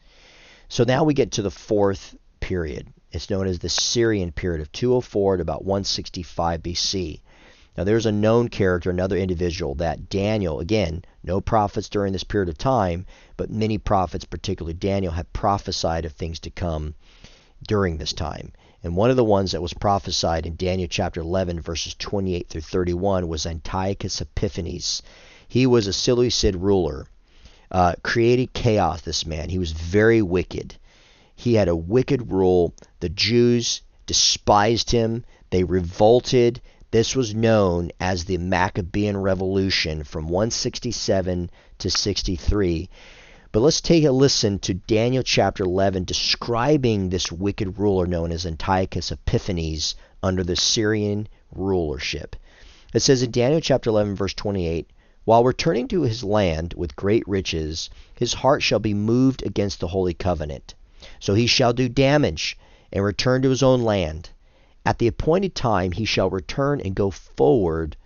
So 0.68 0.84
now 0.84 1.04
we 1.04 1.14
get 1.14 1.32
to 1.32 1.42
the 1.42 1.50
fourth 1.50 2.16
period. 2.40 2.92
It's 3.12 3.30
known 3.30 3.46
as 3.46 3.58
the 3.58 3.68
Syrian 3.68 4.32
period 4.32 4.60
of 4.60 4.72
204 4.72 5.36
to 5.36 5.42
about 5.42 5.64
165 5.64 6.62
BC. 6.62 7.20
Now 7.76 7.84
there's 7.84 8.06
a 8.06 8.12
known 8.12 8.48
character, 8.48 8.90
another 8.90 9.16
individual 9.16 9.74
that 9.76 10.08
Daniel, 10.08 10.60
again, 10.60 11.04
no 11.22 11.40
prophets 11.40 11.88
during 11.88 12.12
this 12.12 12.24
period 12.24 12.48
of 12.48 12.56
time, 12.56 13.06
but 13.36 13.50
many 13.50 13.78
prophets, 13.78 14.24
particularly 14.24 14.74
Daniel, 14.74 15.12
have 15.12 15.32
prophesied 15.32 16.04
of 16.04 16.12
things 16.12 16.40
to 16.40 16.50
come 16.50 16.94
during 17.66 17.98
this 17.98 18.12
time. 18.12 18.52
And 18.82 18.96
one 18.96 19.10
of 19.10 19.16
the 19.16 19.24
ones 19.24 19.52
that 19.52 19.62
was 19.62 19.74
prophesied 19.74 20.46
in 20.46 20.56
Daniel 20.56 20.88
chapter 20.88 21.20
11, 21.20 21.60
verses 21.60 21.94
28 21.94 22.48
through 22.48 22.60
31, 22.60 23.28
was 23.28 23.44
Antiochus 23.44 24.20
Epiphanes. 24.20 25.02
He 25.48 25.64
was 25.64 25.86
a 25.86 25.92
silly, 25.92 26.28
Seleucid 26.28 26.60
ruler, 26.60 27.06
uh, 27.70 27.94
created 28.02 28.52
chaos, 28.52 29.02
this 29.02 29.24
man. 29.24 29.48
He 29.48 29.60
was 29.60 29.70
very 29.70 30.20
wicked. 30.20 30.74
He 31.36 31.54
had 31.54 31.68
a 31.68 31.76
wicked 31.76 32.32
rule. 32.32 32.74
The 32.98 33.08
Jews 33.08 33.82
despised 34.06 34.90
him, 34.90 35.24
they 35.50 35.62
revolted. 35.62 36.60
This 36.90 37.14
was 37.14 37.34
known 37.34 37.92
as 38.00 38.24
the 38.24 38.38
Maccabean 38.38 39.16
Revolution 39.18 40.02
from 40.02 40.24
167 40.24 41.50
to 41.78 41.90
63. 41.90 42.88
But 43.52 43.60
let's 43.60 43.80
take 43.80 44.02
a 44.04 44.10
listen 44.10 44.58
to 44.58 44.74
Daniel 44.74 45.22
chapter 45.22 45.62
11 45.62 46.04
describing 46.04 47.08
this 47.08 47.30
wicked 47.30 47.78
ruler 47.78 48.06
known 48.06 48.32
as 48.32 48.44
Antiochus 48.46 49.12
Epiphanes 49.12 49.94
under 50.22 50.42
the 50.42 50.56
Syrian 50.56 51.28
rulership. 51.52 52.34
It 52.92 53.00
says 53.00 53.22
in 53.22 53.30
Daniel 53.30 53.60
chapter 53.60 53.90
11, 53.90 54.16
verse 54.16 54.34
28 54.34 54.90
While 55.26 55.42
returning 55.42 55.88
to 55.88 56.02
his 56.02 56.22
land 56.22 56.72
with 56.74 56.94
great 56.94 57.26
riches, 57.26 57.90
his 58.14 58.32
heart 58.32 58.62
shall 58.62 58.78
be 58.78 58.94
moved 58.94 59.44
against 59.44 59.80
the 59.80 59.88
holy 59.88 60.14
covenant. 60.14 60.74
So 61.18 61.34
he 61.34 61.48
shall 61.48 61.72
do 61.72 61.88
damage 61.88 62.56
and 62.92 63.02
return 63.02 63.42
to 63.42 63.50
his 63.50 63.62
own 63.62 63.82
land. 63.82 64.30
At 64.84 64.98
the 64.98 65.08
appointed 65.08 65.56
time 65.56 65.90
he 65.90 66.04
shall 66.04 66.30
return 66.30 66.80
and 66.80 66.94
go 66.94 67.10
forward 67.10 67.96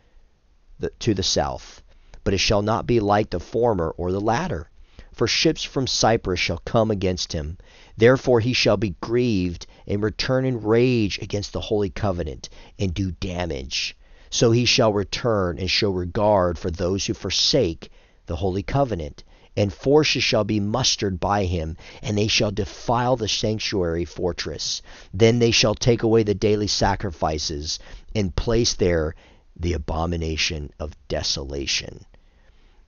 the, 0.79 0.91
to 1.01 1.13
the 1.13 1.23
south. 1.23 1.83
But 2.25 2.33
it 2.33 2.39
shall 2.39 2.63
not 2.63 2.87
be 2.87 3.01
like 3.01 3.29
the 3.29 3.39
former 3.39 3.91
or 3.99 4.13
the 4.13 4.21
latter 4.21 4.71
for 5.13 5.27
ships 5.27 5.63
from 5.63 5.87
Cyprus 5.87 6.41
shall 6.41 6.63
come 6.65 6.91
against 6.91 7.35
him. 7.35 7.59
Therefore 7.99 8.41
he 8.41 8.55
shall 8.55 8.79
be 8.79 8.97
grieved, 9.03 9.67
and 9.87 10.03
return 10.03 10.47
in 10.47 10.63
rage 10.63 11.19
against 11.19 11.53
the 11.53 11.61
holy 11.61 11.91
covenant, 11.91 12.49
and 12.79 12.95
do 12.95 13.11
damage. 13.11 13.95
So 14.31 14.53
he 14.53 14.65
shall 14.65 14.93
return 14.93 15.59
and 15.59 15.71
show 15.71 15.91
regard 15.91 16.59
for 16.59 16.71
those 16.71 17.07
who 17.07 17.15
forsake 17.15 17.91
the 18.27 18.37
holy 18.37 18.63
covenant. 18.63 19.25
And 19.57 19.73
forces 19.73 20.23
shall 20.23 20.45
be 20.45 20.61
mustered 20.61 21.19
by 21.19 21.45
him, 21.45 21.77
and 22.03 22.17
they 22.17 22.29
shall 22.29 22.53
defile 22.53 23.17
the 23.17 23.27
sanctuary 23.27 24.05
fortress. 24.05 24.81
Then 25.13 25.41
they 25.41 25.51
shall 25.51 25.75
take 25.75 26.05
away 26.05 26.23
the 26.23 26.35
daily 26.35 26.69
sacrifices, 26.69 27.81
and 28.15 28.35
place 28.35 28.75
there 28.75 29.17
the 29.57 29.73
abomination 29.73 30.71
of 30.79 30.97
desolation. 31.09 32.07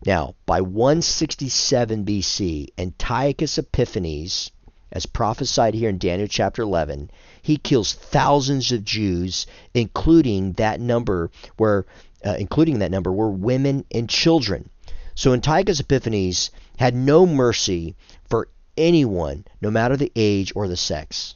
Now, 0.06 0.36
by 0.46 0.60
167 0.60 2.04
BC, 2.04 2.68
Antiochus 2.78 3.58
Epiphanes, 3.58 4.52
as 4.92 5.06
prophesied 5.06 5.74
here 5.74 5.88
in 5.88 5.98
Daniel 5.98 6.28
chapter 6.28 6.62
11, 6.62 7.10
he 7.40 7.56
kills 7.56 7.92
thousands 7.92 8.70
of 8.70 8.84
Jews, 8.84 9.46
including 9.74 10.52
that 10.52 10.80
number 10.80 11.30
where, 11.56 11.86
uh, 12.24 12.36
including 12.38 12.78
that 12.78 12.90
number 12.90 13.10
were 13.10 13.30
women 13.30 13.84
and 13.90 14.08
children. 14.08 14.68
So 15.14 15.32
Antiochus 15.32 15.80
Epiphanes 15.80 16.50
had 16.78 16.94
no 16.94 17.26
mercy 17.26 17.96
for 18.28 18.48
anyone, 18.76 19.44
no 19.60 19.70
matter 19.70 19.96
the 19.96 20.12
age 20.14 20.52
or 20.54 20.68
the 20.68 20.76
sex. 20.76 21.34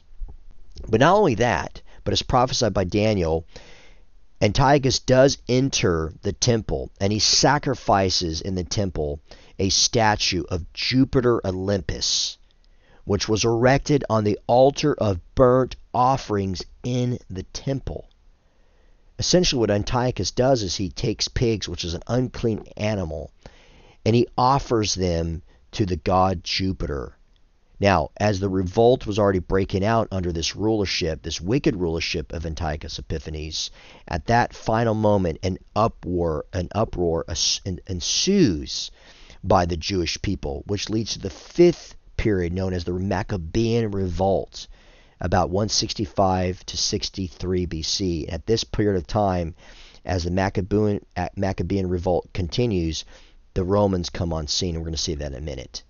But 0.87 0.99
not 0.99 1.15
only 1.15 1.35
that, 1.35 1.81
but 2.03 2.13
as 2.13 2.21
prophesied 2.21 2.73
by 2.73 2.85
Daniel, 2.85 3.45
Antiochus 4.39 4.99
does 4.99 5.39
enter 5.49 6.13
the 6.21 6.31
temple 6.31 6.91
and 7.01 7.11
he 7.11 7.19
sacrifices 7.19 8.39
in 8.39 8.53
the 8.55 8.63
temple 8.63 9.19
a 9.59 9.69
statue 9.69 10.43
of 10.49 10.71
Jupiter 10.73 11.45
Olympus, 11.45 12.36
which 13.07 13.29
was 13.29 13.45
erected 13.45 14.03
on 14.09 14.25
the 14.25 14.37
altar 14.47 14.93
of 14.95 15.21
burnt 15.33 15.77
offerings 15.93 16.61
in 16.83 17.17
the 17.29 17.43
temple. 17.43 18.05
Essentially, 19.17 19.61
what 19.61 19.71
Antiochus 19.71 20.29
does 20.31 20.61
is 20.61 20.75
he 20.75 20.89
takes 20.89 21.29
pigs, 21.29 21.69
which 21.69 21.85
is 21.85 21.93
an 21.93 22.03
unclean 22.07 22.65
animal, 22.75 23.31
and 24.05 24.13
he 24.13 24.27
offers 24.37 24.93
them 24.93 25.41
to 25.71 25.85
the 25.85 25.95
god 25.95 26.43
Jupiter. 26.43 27.15
Now, 27.79 28.09
as 28.17 28.41
the 28.41 28.49
revolt 28.49 29.07
was 29.07 29.17
already 29.17 29.39
breaking 29.39 29.85
out 29.85 30.09
under 30.11 30.33
this 30.33 30.57
rulership, 30.57 31.21
this 31.21 31.39
wicked 31.39 31.77
rulership 31.77 32.33
of 32.33 32.45
Antiochus 32.45 32.99
Epiphanes, 32.99 33.71
at 34.05 34.25
that 34.25 34.53
final 34.53 34.93
moment, 34.93 35.39
an 35.43 35.59
uproar, 35.77 36.45
an 36.51 36.67
uproar 36.75 37.25
ensues 37.87 38.91
by 39.45 39.65
the 39.65 39.77
Jewish 39.77 40.21
people, 40.21 40.63
which 40.67 40.89
leads 40.89 41.13
to 41.13 41.19
the 41.19 41.29
fifth 41.29 41.95
period 42.17 42.53
known 42.53 42.73
as 42.73 42.83
the 42.83 42.93
Maccabean 42.93 43.91
Revolt, 43.91 44.67
about 45.21 45.49
165 45.49 46.65
to 46.65 46.77
63 46.77 47.67
BC. 47.67 48.31
At 48.31 48.45
this 48.45 48.63
period 48.63 48.97
of 48.97 49.07
time, 49.07 49.55
as 50.03 50.23
the 50.23 50.31
Maccabean, 50.31 51.05
uh, 51.15 51.29
Maccabean 51.35 51.87
Revolt 51.87 52.31
continues, 52.33 53.05
the 53.53 53.63
Romans 53.63 54.09
come 54.09 54.33
on 54.33 54.47
scene, 54.47 54.75
we're 54.75 54.81
going 54.81 54.91
to 54.91 54.97
see 54.97 55.15
that 55.15 55.31
in 55.31 55.37
a 55.37 55.41
minute. 55.41 55.83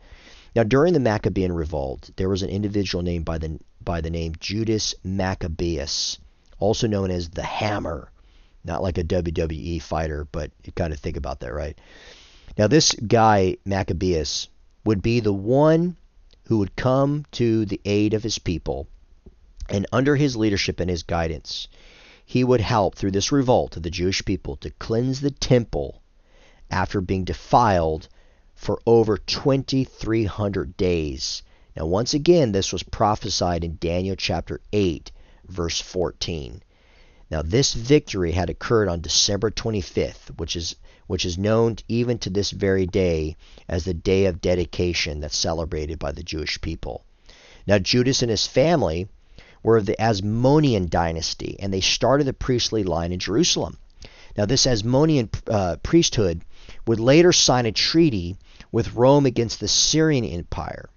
Now, 0.55 0.63
during 0.63 0.93
the 0.93 0.99
Maccabean 0.99 1.51
revolt, 1.51 2.09
there 2.15 2.29
was 2.29 2.41
an 2.41 2.49
individual 2.49 3.03
named 3.03 3.25
by 3.25 3.37
the 3.37 3.59
by 3.83 4.01
the 4.01 4.09
name 4.09 4.33
Judas 4.39 4.95
Maccabeus, 5.03 6.17
also 6.57 6.87
known 6.87 7.11
as 7.11 7.29
the 7.29 7.43
Hammer. 7.43 8.11
Not 8.63 8.81
like 8.81 8.97
a 8.97 9.03
WWE 9.03 9.81
fighter, 9.81 10.27
but 10.31 10.51
you 10.63 10.71
kind 10.71 10.91
of 10.91 10.99
think 10.99 11.15
about 11.15 11.41
that, 11.41 11.53
right? 11.53 11.79
Now, 12.57 12.65
this 12.65 12.93
guy 12.95 13.57
Maccabeus 13.65 14.49
would 14.83 15.03
be 15.03 15.19
the 15.19 15.31
one 15.31 15.95
who 16.47 16.57
would 16.59 16.75
come 16.77 17.25
to 17.31 17.65
the 17.65 17.81
aid 17.83 18.13
of 18.13 18.23
his 18.23 18.39
people, 18.39 18.87
and 19.69 19.85
under 19.91 20.15
his 20.15 20.37
leadership 20.37 20.79
and 20.79 20.89
his 20.89 21.03
guidance, 21.03 21.67
he 22.25 22.43
would 22.43 22.61
help 22.61 22.95
through 22.95 23.11
this 23.11 23.31
revolt 23.31 23.75
of 23.75 23.83
the 23.83 23.89
Jewish 23.89 24.23
people 24.23 24.55
to 24.57 24.69
cleanse 24.71 25.19
the 25.19 25.31
temple 25.31 26.01
after 26.71 27.01
being 27.01 27.25
defiled 27.25 28.07
for 28.55 28.81
over 28.85 29.17
2,300 29.17 30.77
days. 30.77 31.43
Now, 31.75 31.85
once 31.85 32.13
again, 32.13 32.53
this 32.53 32.71
was 32.71 32.83
prophesied 32.83 33.63
in 33.63 33.77
Daniel 33.79 34.15
chapter 34.15 34.61
8, 34.71 35.11
verse 35.47 35.81
14. 35.81 36.61
Now, 37.29 37.41
this 37.41 37.73
victory 37.73 38.31
had 38.31 38.49
occurred 38.49 38.87
on 38.87 39.01
December 39.01 39.51
25th, 39.51 40.37
which 40.37 40.55
is 40.55 40.75
which 41.07 41.25
is 41.25 41.37
known 41.37 41.77
even 41.87 42.17
to 42.19 42.29
this 42.29 42.51
very 42.51 42.85
day 42.85 43.35
as 43.67 43.85
the 43.85 43.93
day 43.93 44.25
of 44.25 44.41
dedication 44.41 45.19
that's 45.19 45.37
celebrated 45.37 45.99
by 45.99 46.11
the 46.11 46.23
Jewish 46.23 46.59
people. 46.61 47.03
Now, 47.65 47.79
Judas 47.79 48.21
and 48.21 48.31
his 48.31 48.45
family 48.45 49.07
were 49.63 49.77
of 49.77 49.85
the 49.85 49.95
Asmonean 49.99 50.89
dynasty, 50.89 51.57
and 51.59 51.73
they 51.73 51.81
started 51.81 52.25
the 52.25 52.33
priestly 52.33 52.83
line 52.83 53.11
in 53.11 53.19
Jerusalem. 53.19 53.77
Now, 54.37 54.45
this 54.45 54.65
Asmonean 54.65 55.29
uh, 55.49 55.77
priesthood 55.83 56.43
would 56.85 56.99
later 56.99 57.33
sign 57.33 57.65
a 57.65 57.71
treaty 57.71 58.37
with 58.71 58.93
Rome 58.93 59.25
against 59.25 59.59
the 59.59 59.67
Syrian 59.67 60.23
Empire, 60.25 60.89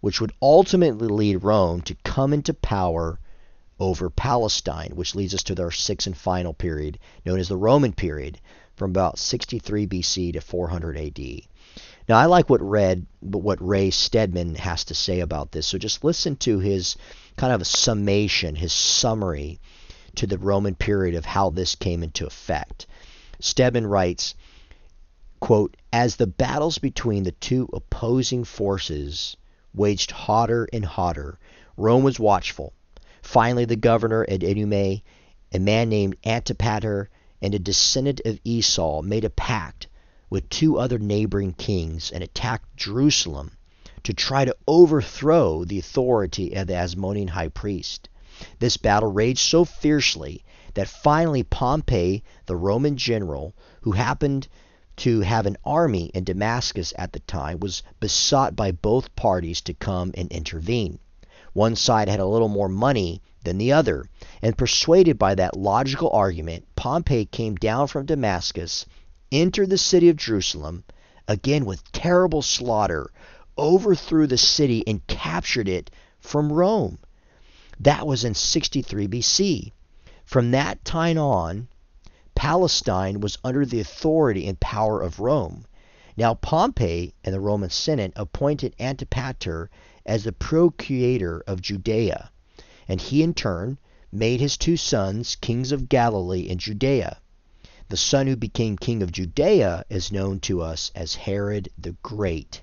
which 0.00 0.20
would 0.20 0.32
ultimately 0.42 1.08
lead 1.08 1.42
Rome 1.42 1.80
to 1.82 1.96
come 2.04 2.32
into 2.32 2.54
power 2.54 3.18
over 3.80 4.08
Palestine, 4.10 4.92
which 4.94 5.14
leads 5.14 5.34
us 5.34 5.42
to 5.42 5.62
our 5.62 5.70
sixth 5.70 6.06
and 6.06 6.16
final 6.16 6.54
period, 6.54 6.98
known 7.24 7.38
as 7.38 7.48
the 7.48 7.56
Roman 7.56 7.92
period, 7.92 8.40
from 8.76 8.90
about 8.90 9.18
63 9.18 9.86
BC 9.86 10.32
to 10.32 10.40
400 10.40 10.96
AD. 10.96 11.18
Now, 12.08 12.18
I 12.18 12.26
like 12.26 12.50
what 12.50 12.60
read, 12.60 13.06
but 13.22 13.38
what 13.38 13.66
Ray 13.66 13.90
Stedman 13.90 14.56
has 14.56 14.84
to 14.84 14.94
say 14.94 15.20
about 15.20 15.52
this. 15.52 15.66
So 15.66 15.78
just 15.78 16.04
listen 16.04 16.36
to 16.36 16.58
his 16.58 16.96
kind 17.36 17.52
of 17.52 17.66
summation, 17.66 18.54
his 18.54 18.72
summary 18.72 19.58
to 20.16 20.26
the 20.26 20.38
Roman 20.38 20.74
period 20.74 21.14
of 21.14 21.24
how 21.24 21.50
this 21.50 21.74
came 21.74 22.02
into 22.02 22.26
effect. 22.26 22.86
Stedman 23.40 23.86
writes, 23.86 24.34
quote, 25.40 25.76
as 25.92 26.16
the 26.16 26.26
battles 26.26 26.78
between 26.78 27.24
the 27.24 27.32
two 27.32 27.68
opposing 27.72 28.44
forces 28.44 29.36
waged 29.74 30.10
hotter 30.10 30.68
and 30.72 30.84
hotter, 30.84 31.38
Rome 31.76 32.04
was 32.04 32.20
watchful. 32.20 32.72
Finally, 33.24 33.64
the 33.64 33.74
governor 33.74 34.24
at 34.28 34.44
Idumea, 34.44 35.00
a 35.50 35.58
man 35.58 35.88
named 35.88 36.14
Antipater 36.26 37.08
and 37.40 37.54
a 37.54 37.58
descendant 37.58 38.20
of 38.26 38.38
Esau, 38.44 39.00
made 39.00 39.24
a 39.24 39.30
pact 39.30 39.88
with 40.28 40.48
two 40.50 40.78
other 40.78 40.98
neighboring 40.98 41.54
kings 41.54 42.10
and 42.10 42.22
attacked 42.22 42.76
Jerusalem 42.76 43.56
to 44.02 44.12
try 44.12 44.44
to 44.44 44.54
overthrow 44.68 45.64
the 45.64 45.78
authority 45.78 46.52
of 46.54 46.66
the 46.66 46.74
Asmonean 46.74 47.28
high 47.28 47.48
priest. 47.48 48.10
This 48.58 48.76
battle 48.76 49.10
raged 49.10 49.40
so 49.40 49.64
fiercely 49.64 50.44
that 50.74 50.86
finally 50.86 51.42
Pompey, 51.42 52.22
the 52.44 52.56
Roman 52.56 52.96
general, 52.96 53.54
who 53.80 53.92
happened 53.92 54.48
to 54.96 55.22
have 55.22 55.46
an 55.46 55.56
army 55.64 56.10
in 56.14 56.24
Damascus 56.24 56.92
at 56.98 57.12
the 57.12 57.20
time 57.20 57.58
was 57.58 57.82
besought 58.00 58.54
by 58.54 58.70
both 58.70 59.16
parties 59.16 59.62
to 59.62 59.74
come 59.74 60.12
and 60.14 60.30
intervene. 60.30 60.98
One 61.54 61.76
side 61.76 62.08
had 62.08 62.18
a 62.20 62.26
little 62.26 62.48
more 62.48 62.68
money 62.68 63.22
than 63.44 63.58
the 63.58 63.72
other, 63.72 64.06
and 64.42 64.58
persuaded 64.58 65.18
by 65.18 65.36
that 65.36 65.56
logical 65.56 66.10
argument, 66.10 66.66
Pompey 66.74 67.26
came 67.26 67.54
down 67.54 67.86
from 67.86 68.06
Damascus, 68.06 68.84
entered 69.30 69.70
the 69.70 69.78
city 69.78 70.08
of 70.08 70.16
Jerusalem, 70.16 70.82
again 71.28 71.64
with 71.64 71.92
terrible 71.92 72.42
slaughter, 72.42 73.08
overthrew 73.56 74.26
the 74.26 74.36
city 74.36 74.82
and 74.86 75.06
captured 75.06 75.68
it 75.68 75.92
from 76.18 76.52
Rome. 76.52 76.98
That 77.78 78.04
was 78.04 78.24
in 78.24 78.34
63 78.34 79.06
BC. 79.06 79.70
From 80.24 80.50
that 80.50 80.84
time 80.84 81.18
on, 81.18 81.68
Palestine 82.34 83.20
was 83.20 83.38
under 83.44 83.64
the 83.64 83.78
authority 83.78 84.48
and 84.48 84.58
power 84.58 85.00
of 85.00 85.20
Rome. 85.20 85.66
Now 86.16 86.34
Pompey 86.34 87.14
and 87.22 87.32
the 87.32 87.40
Roman 87.40 87.70
Senate 87.70 88.12
appointed 88.16 88.74
Antipater 88.80 89.70
as 90.06 90.24
the 90.24 90.32
procurator 90.32 91.42
of 91.46 91.62
Judea, 91.62 92.30
and 92.88 93.00
he 93.00 93.22
in 93.22 93.34
turn 93.34 93.78
made 94.12 94.40
his 94.40 94.56
two 94.56 94.76
sons 94.76 95.36
kings 95.36 95.72
of 95.72 95.88
Galilee 95.88 96.48
and 96.48 96.60
Judea. 96.60 97.18
The 97.88 97.96
son 97.96 98.26
who 98.26 98.36
became 98.36 98.76
king 98.76 99.02
of 99.02 99.12
Judea 99.12 99.84
is 99.88 100.12
known 100.12 100.40
to 100.40 100.62
us 100.62 100.90
as 100.94 101.14
Herod 101.14 101.68
the 101.78 101.96
Great. 102.02 102.62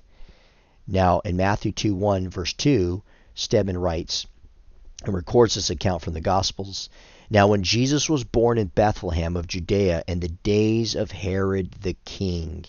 Now, 0.86 1.20
in 1.20 1.36
Matthew 1.36 1.72
2 1.72 1.94
1, 1.94 2.28
verse 2.28 2.52
2, 2.52 3.02
Stedman 3.34 3.78
writes 3.78 4.26
and 5.04 5.14
records 5.14 5.54
this 5.54 5.70
account 5.70 6.02
from 6.02 6.14
the 6.14 6.20
Gospels 6.20 6.88
now, 7.32 7.46
when 7.46 7.62
Jesus 7.62 8.10
was 8.10 8.24
born 8.24 8.58
in 8.58 8.66
Bethlehem 8.66 9.38
of 9.38 9.46
Judea 9.46 10.04
in 10.06 10.20
the 10.20 10.28
days 10.28 10.94
of 10.94 11.12
Herod 11.12 11.72
the 11.80 11.96
king, 12.04 12.66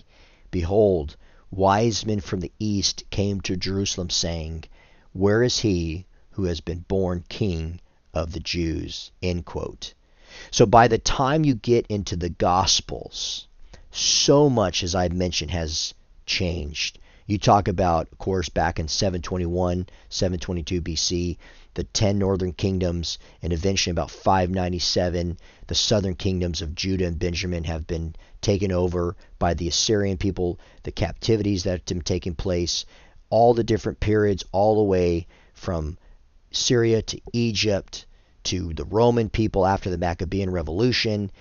behold, 0.51 1.17
wise 1.55 2.05
men 2.05 2.19
from 2.19 2.39
the 2.39 2.51
east 2.59 3.03
came 3.09 3.39
to 3.41 3.55
Jerusalem, 3.55 4.09
saying, 4.09 4.65
Where 5.13 5.43
is 5.43 5.59
he 5.59 6.05
who 6.31 6.45
has 6.45 6.61
been 6.61 6.85
born 6.87 7.23
king 7.29 7.79
of 8.13 8.33
the 8.33 8.39
Jews? 8.39 9.11
End 9.21 9.45
quote. 9.45 9.93
So 10.49 10.65
by 10.65 10.87
the 10.87 10.97
time 10.97 11.45
you 11.45 11.53
get 11.53 11.85
into 11.87 12.15
the 12.15 12.29
Gospels, 12.29 13.47
so 13.91 14.49
much, 14.49 14.83
as 14.83 14.95
I've 14.95 15.13
mentioned, 15.13 15.51
has 15.51 15.93
changed. 16.25 16.97
You 17.27 17.37
talk 17.37 17.67
about, 17.67 18.07
of 18.11 18.17
course, 18.17 18.49
back 18.49 18.79
in 18.79 18.87
721, 18.87 19.87
722 20.09 20.81
BC, 20.81 21.37
the 21.75 21.83
10 21.83 22.17
northern 22.17 22.53
kingdoms, 22.53 23.19
and 23.41 23.53
eventually 23.53 23.91
about 23.91 24.11
597, 24.11 25.37
the 25.67 25.75
southern 25.75 26.15
kingdoms 26.15 26.61
of 26.61 26.75
Judah 26.75 27.05
and 27.05 27.19
Benjamin 27.19 27.63
have 27.65 27.87
been 27.87 28.15
taken 28.43 28.71
over 28.71 29.15
by 29.39 29.55
the 29.55 29.67
Assyrian 29.67 30.17
people, 30.17 30.59
the 30.83 30.91
captivities 30.91 31.63
that 31.63 31.71
have 31.71 31.85
been 31.85 32.01
taking 32.01 32.35
place, 32.35 32.85
all 33.29 33.55
the 33.55 33.63
different 33.63 33.99
periods, 33.99 34.45
all 34.51 34.75
the 34.75 34.83
way 34.83 35.25
from 35.53 35.97
Syria 36.51 37.01
to 37.01 37.19
Egypt 37.33 38.05
to 38.43 38.73
the 38.73 38.85
Roman 38.85 39.29
people 39.29 39.65
after 39.65 39.89
the 39.89 39.97
Maccabean 39.97 40.51
Revolution 40.51 41.31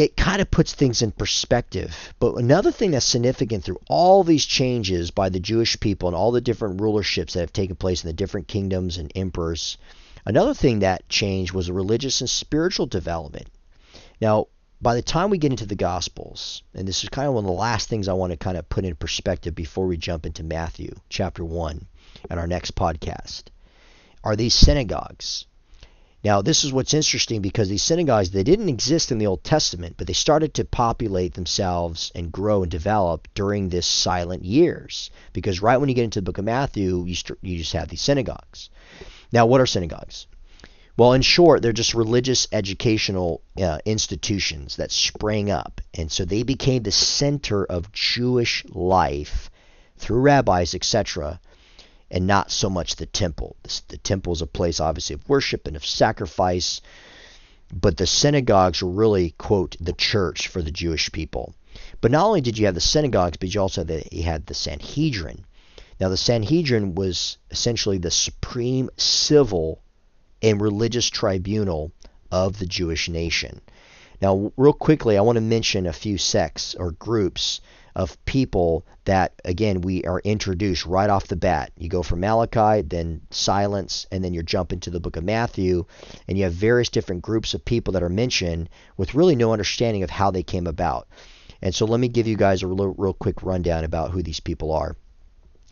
it 0.00 0.16
kind 0.16 0.40
of 0.40 0.50
puts 0.50 0.72
things 0.72 1.02
in 1.02 1.10
perspective. 1.10 2.14
But 2.18 2.36
another 2.36 2.72
thing 2.72 2.92
that's 2.92 3.04
significant 3.04 3.64
through 3.64 3.80
all 3.86 4.24
these 4.24 4.46
changes 4.46 5.10
by 5.10 5.28
the 5.28 5.40
Jewish 5.40 5.78
people 5.78 6.08
and 6.08 6.16
all 6.16 6.32
the 6.32 6.40
different 6.40 6.80
rulerships 6.80 7.32
that 7.32 7.40
have 7.40 7.52
taken 7.52 7.76
place 7.76 8.02
in 8.02 8.08
the 8.08 8.14
different 8.14 8.48
kingdoms 8.48 8.96
and 8.96 9.12
emperors, 9.14 9.76
another 10.24 10.54
thing 10.54 10.78
that 10.78 11.08
changed 11.10 11.52
was 11.52 11.68
a 11.68 11.74
religious 11.74 12.22
and 12.22 12.30
spiritual 12.30 12.86
development. 12.86 13.48
Now, 14.22 14.46
by 14.82 14.94
the 14.94 15.02
time 15.02 15.28
we 15.28 15.38
get 15.38 15.50
into 15.50 15.66
the 15.66 15.74
Gospels, 15.74 16.62
and 16.74 16.88
this 16.88 17.02
is 17.02 17.10
kind 17.10 17.28
of 17.28 17.34
one 17.34 17.44
of 17.44 17.48
the 17.48 17.52
last 17.52 17.88
things 17.88 18.08
I 18.08 18.14
want 18.14 18.32
to 18.32 18.38
kind 18.38 18.56
of 18.56 18.68
put 18.68 18.84
in 18.84 18.96
perspective 18.96 19.54
before 19.54 19.86
we 19.86 19.98
jump 19.98 20.24
into 20.24 20.42
Matthew 20.42 20.94
chapter 21.10 21.44
1 21.44 21.86
and 22.30 22.40
our 22.40 22.46
next 22.46 22.74
podcast, 22.74 23.44
are 24.24 24.36
these 24.36 24.54
synagogues. 24.54 25.46
Now, 26.22 26.42
this 26.42 26.64
is 26.64 26.72
what's 26.72 26.94
interesting 26.94 27.40
because 27.42 27.68
these 27.68 27.82
synagogues, 27.82 28.30
they 28.30 28.42
didn't 28.42 28.68
exist 28.68 29.10
in 29.10 29.18
the 29.18 29.26
Old 29.26 29.42
Testament, 29.44 29.96
but 29.96 30.06
they 30.06 30.12
started 30.12 30.54
to 30.54 30.64
populate 30.64 31.34
themselves 31.34 32.12
and 32.14 32.32
grow 32.32 32.62
and 32.62 32.70
develop 32.70 33.28
during 33.34 33.68
this 33.68 33.86
silent 33.86 34.44
years. 34.44 35.10
Because 35.32 35.62
right 35.62 35.78
when 35.78 35.88
you 35.88 35.94
get 35.94 36.04
into 36.04 36.20
the 36.20 36.24
book 36.24 36.36
of 36.38 36.44
Matthew, 36.44 37.04
you, 37.04 37.14
st- 37.14 37.38
you 37.42 37.56
just 37.58 37.72
have 37.72 37.88
these 37.88 38.02
synagogues. 38.02 38.68
Now, 39.32 39.46
what 39.46 39.62
are 39.62 39.66
synagogues? 39.66 40.26
Well, 41.00 41.14
in 41.14 41.22
short, 41.22 41.62
they're 41.62 41.72
just 41.72 41.94
religious 41.94 42.46
educational 42.52 43.40
uh, 43.58 43.78
institutions 43.86 44.76
that 44.76 44.92
sprang 44.92 45.50
up. 45.50 45.80
And 45.94 46.12
so 46.12 46.26
they 46.26 46.42
became 46.42 46.82
the 46.82 46.92
center 46.92 47.64
of 47.64 47.90
Jewish 47.90 48.66
life 48.68 49.50
through 49.96 50.20
rabbis, 50.20 50.74
etc., 50.74 51.40
and 52.10 52.26
not 52.26 52.50
so 52.50 52.68
much 52.68 52.96
the 52.96 53.06
temple. 53.06 53.56
The, 53.88 53.96
temple 53.96 54.34
is 54.34 54.42
a 54.42 54.46
place, 54.46 54.78
obviously, 54.78 55.14
of 55.14 55.26
worship 55.26 55.66
and 55.66 55.74
of 55.74 55.86
sacrifice, 55.86 56.82
but 57.72 57.96
the 57.96 58.06
synagogues 58.06 58.82
were 58.82 58.90
really, 58.90 59.30
quote, 59.38 59.78
the 59.80 59.94
church 59.94 60.48
for 60.48 60.60
the 60.60 60.70
Jewish 60.70 61.10
people. 61.12 61.54
But 62.02 62.10
not 62.10 62.26
only 62.26 62.42
did 62.42 62.58
you 62.58 62.66
have 62.66 62.74
the 62.74 62.80
synagogues, 62.82 63.38
but 63.38 63.54
you 63.54 63.62
also 63.62 63.86
had 63.86 64.44
the 64.44 64.54
Sanhedrin. 64.54 65.46
Now, 65.98 66.10
the 66.10 66.18
Sanhedrin 66.18 66.94
was 66.94 67.38
essentially 67.50 67.96
the 67.96 68.10
supreme 68.10 68.90
civil 68.98 69.80
and 70.42 70.60
religious 70.60 71.08
tribunal 71.08 71.92
of 72.30 72.58
the 72.58 72.66
Jewish 72.66 73.08
nation. 73.08 73.60
Now, 74.20 74.52
real 74.56 74.72
quickly, 74.72 75.16
I 75.16 75.22
want 75.22 75.36
to 75.36 75.40
mention 75.40 75.86
a 75.86 75.92
few 75.92 76.18
sects 76.18 76.74
or 76.74 76.92
groups 76.92 77.60
of 77.96 78.22
people 78.24 78.84
that, 79.04 79.32
again, 79.44 79.80
we 79.80 80.04
are 80.04 80.20
introduced 80.20 80.86
right 80.86 81.10
off 81.10 81.26
the 81.26 81.36
bat. 81.36 81.72
You 81.76 81.88
go 81.88 82.02
from 82.02 82.20
Malachi, 82.20 82.82
then 82.82 83.22
silence, 83.30 84.06
and 84.12 84.22
then 84.22 84.34
you 84.34 84.42
jump 84.42 84.72
into 84.72 84.90
the 84.90 85.00
book 85.00 85.16
of 85.16 85.24
Matthew, 85.24 85.86
and 86.28 86.36
you 86.36 86.44
have 86.44 86.52
various 86.52 86.88
different 86.88 87.22
groups 87.22 87.54
of 87.54 87.64
people 87.64 87.92
that 87.94 88.02
are 88.02 88.08
mentioned 88.10 88.68
with 88.96 89.14
really 89.14 89.36
no 89.36 89.52
understanding 89.52 90.02
of 90.02 90.10
how 90.10 90.30
they 90.30 90.42
came 90.42 90.66
about. 90.66 91.08
And 91.62 91.74
so 91.74 91.84
let 91.86 92.00
me 92.00 92.08
give 92.08 92.26
you 92.26 92.36
guys 92.36 92.62
a 92.62 92.66
real, 92.66 92.94
real 92.96 93.14
quick 93.14 93.42
rundown 93.42 93.84
about 93.84 94.10
who 94.10 94.22
these 94.22 94.40
people 94.40 94.72
are 94.72 94.96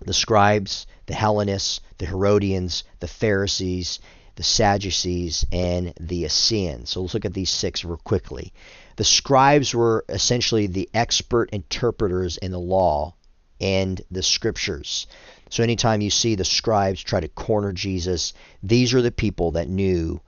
the 0.04 0.14
scribes, 0.14 0.86
the 1.06 1.14
Hellenists, 1.14 1.80
the 1.98 2.06
Herodians, 2.06 2.84
the 3.00 3.08
Pharisees, 3.08 3.98
the 4.38 4.44
Sadducees, 4.44 5.44
and 5.50 5.92
the 5.98 6.24
Essenes. 6.24 6.90
So 6.90 7.02
let's 7.02 7.12
look 7.12 7.24
at 7.24 7.34
these 7.34 7.50
six 7.50 7.84
real 7.84 7.96
quickly. 7.96 8.52
The 8.94 9.02
scribes 9.02 9.74
were 9.74 10.04
essentially 10.08 10.68
the 10.68 10.88
expert 10.94 11.50
interpreters 11.50 12.36
in 12.36 12.52
the 12.52 12.60
law 12.60 13.16
and 13.60 14.00
the 14.12 14.22
scriptures. 14.22 15.08
So 15.50 15.64
anytime 15.64 16.00
you 16.02 16.10
see 16.10 16.36
the 16.36 16.44
scribes 16.44 17.02
try 17.02 17.18
to 17.18 17.26
corner 17.26 17.72
Jesus, 17.72 18.32
these 18.62 18.94
are 18.94 19.02
the 19.02 19.10
people 19.10 19.50
that 19.52 19.68
knew 19.68 20.20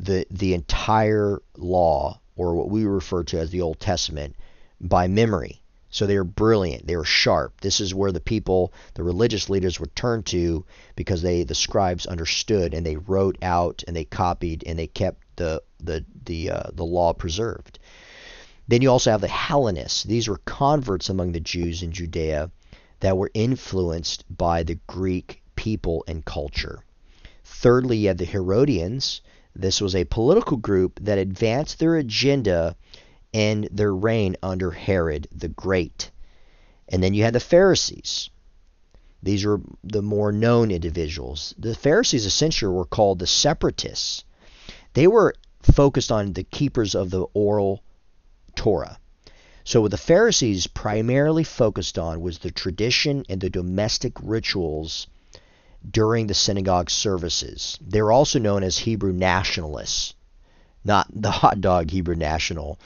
the 0.00 0.26
the 0.28 0.54
entire 0.54 1.40
law 1.56 2.18
or 2.34 2.56
what 2.56 2.68
we 2.68 2.84
refer 2.84 3.22
to 3.22 3.38
as 3.38 3.50
the 3.50 3.60
Old 3.60 3.78
Testament 3.78 4.34
by 4.80 5.06
memory. 5.06 5.61
So 5.92 6.06
they 6.06 6.16
were 6.16 6.24
brilliant, 6.24 6.86
they 6.86 6.96
were 6.96 7.04
sharp. 7.04 7.60
This 7.60 7.78
is 7.78 7.94
where 7.94 8.12
the 8.12 8.20
people, 8.20 8.72
the 8.94 9.04
religious 9.04 9.50
leaders 9.50 9.78
would 9.78 9.94
turn 9.94 10.22
to 10.24 10.64
because 10.96 11.20
they 11.20 11.44
the 11.44 11.54
scribes 11.54 12.06
understood 12.06 12.72
and 12.72 12.84
they 12.84 12.96
wrote 12.96 13.36
out 13.42 13.84
and 13.86 13.94
they 13.94 14.06
copied 14.06 14.64
and 14.66 14.78
they 14.78 14.86
kept 14.86 15.22
the 15.36 15.62
the 15.78 16.04
the 16.24 16.50
uh, 16.50 16.70
the 16.72 16.84
law 16.84 17.12
preserved. 17.12 17.78
Then 18.66 18.80
you 18.80 18.90
also 18.90 19.10
have 19.10 19.20
the 19.20 19.28
Hellenists. 19.28 20.04
These 20.04 20.28
were 20.28 20.40
converts 20.46 21.10
among 21.10 21.32
the 21.32 21.40
Jews 21.40 21.82
in 21.82 21.92
Judea 21.92 22.50
that 23.00 23.18
were 23.18 23.30
influenced 23.34 24.24
by 24.34 24.62
the 24.62 24.78
Greek 24.86 25.42
people 25.56 26.04
and 26.08 26.24
culture. 26.24 26.82
Thirdly, 27.44 27.98
you 27.98 28.08
have 28.08 28.16
the 28.16 28.24
Herodians. 28.24 29.20
This 29.54 29.82
was 29.82 29.94
a 29.94 30.04
political 30.04 30.56
group 30.56 31.00
that 31.02 31.18
advanced 31.18 31.78
their 31.78 31.96
agenda 31.96 32.76
and 33.34 33.68
their 33.70 33.94
reign 33.94 34.36
under 34.42 34.70
Herod 34.70 35.28
the 35.32 35.48
Great. 35.48 36.10
And 36.88 37.02
then 37.02 37.14
you 37.14 37.24
had 37.24 37.34
the 37.34 37.40
Pharisees. 37.40 38.30
These 39.22 39.44
were 39.44 39.60
the 39.84 40.02
more 40.02 40.32
known 40.32 40.70
individuals. 40.70 41.54
The 41.58 41.74
Pharisees 41.74 42.26
essentially 42.26 42.72
were 42.72 42.84
called 42.84 43.18
the 43.18 43.26
separatists. 43.26 44.24
They 44.94 45.06
were 45.06 45.34
focused 45.62 46.10
on 46.10 46.32
the 46.32 46.42
keepers 46.42 46.94
of 46.94 47.10
the 47.10 47.26
oral 47.32 47.82
Torah. 48.56 48.98
So, 49.64 49.80
what 49.80 49.92
the 49.92 49.96
Pharisees 49.96 50.66
primarily 50.66 51.44
focused 51.44 51.98
on 51.98 52.20
was 52.20 52.38
the 52.38 52.50
tradition 52.50 53.24
and 53.28 53.40
the 53.40 53.48
domestic 53.48 54.14
rituals 54.20 55.06
during 55.88 56.26
the 56.26 56.34
synagogue 56.34 56.90
services. 56.90 57.78
They 57.80 58.02
were 58.02 58.12
also 58.12 58.40
known 58.40 58.64
as 58.64 58.78
Hebrew 58.78 59.12
nationalists, 59.12 60.14
not 60.84 61.06
the 61.14 61.30
hot 61.30 61.60
dog 61.60 61.90
Hebrew 61.90 62.16
national, 62.16 62.78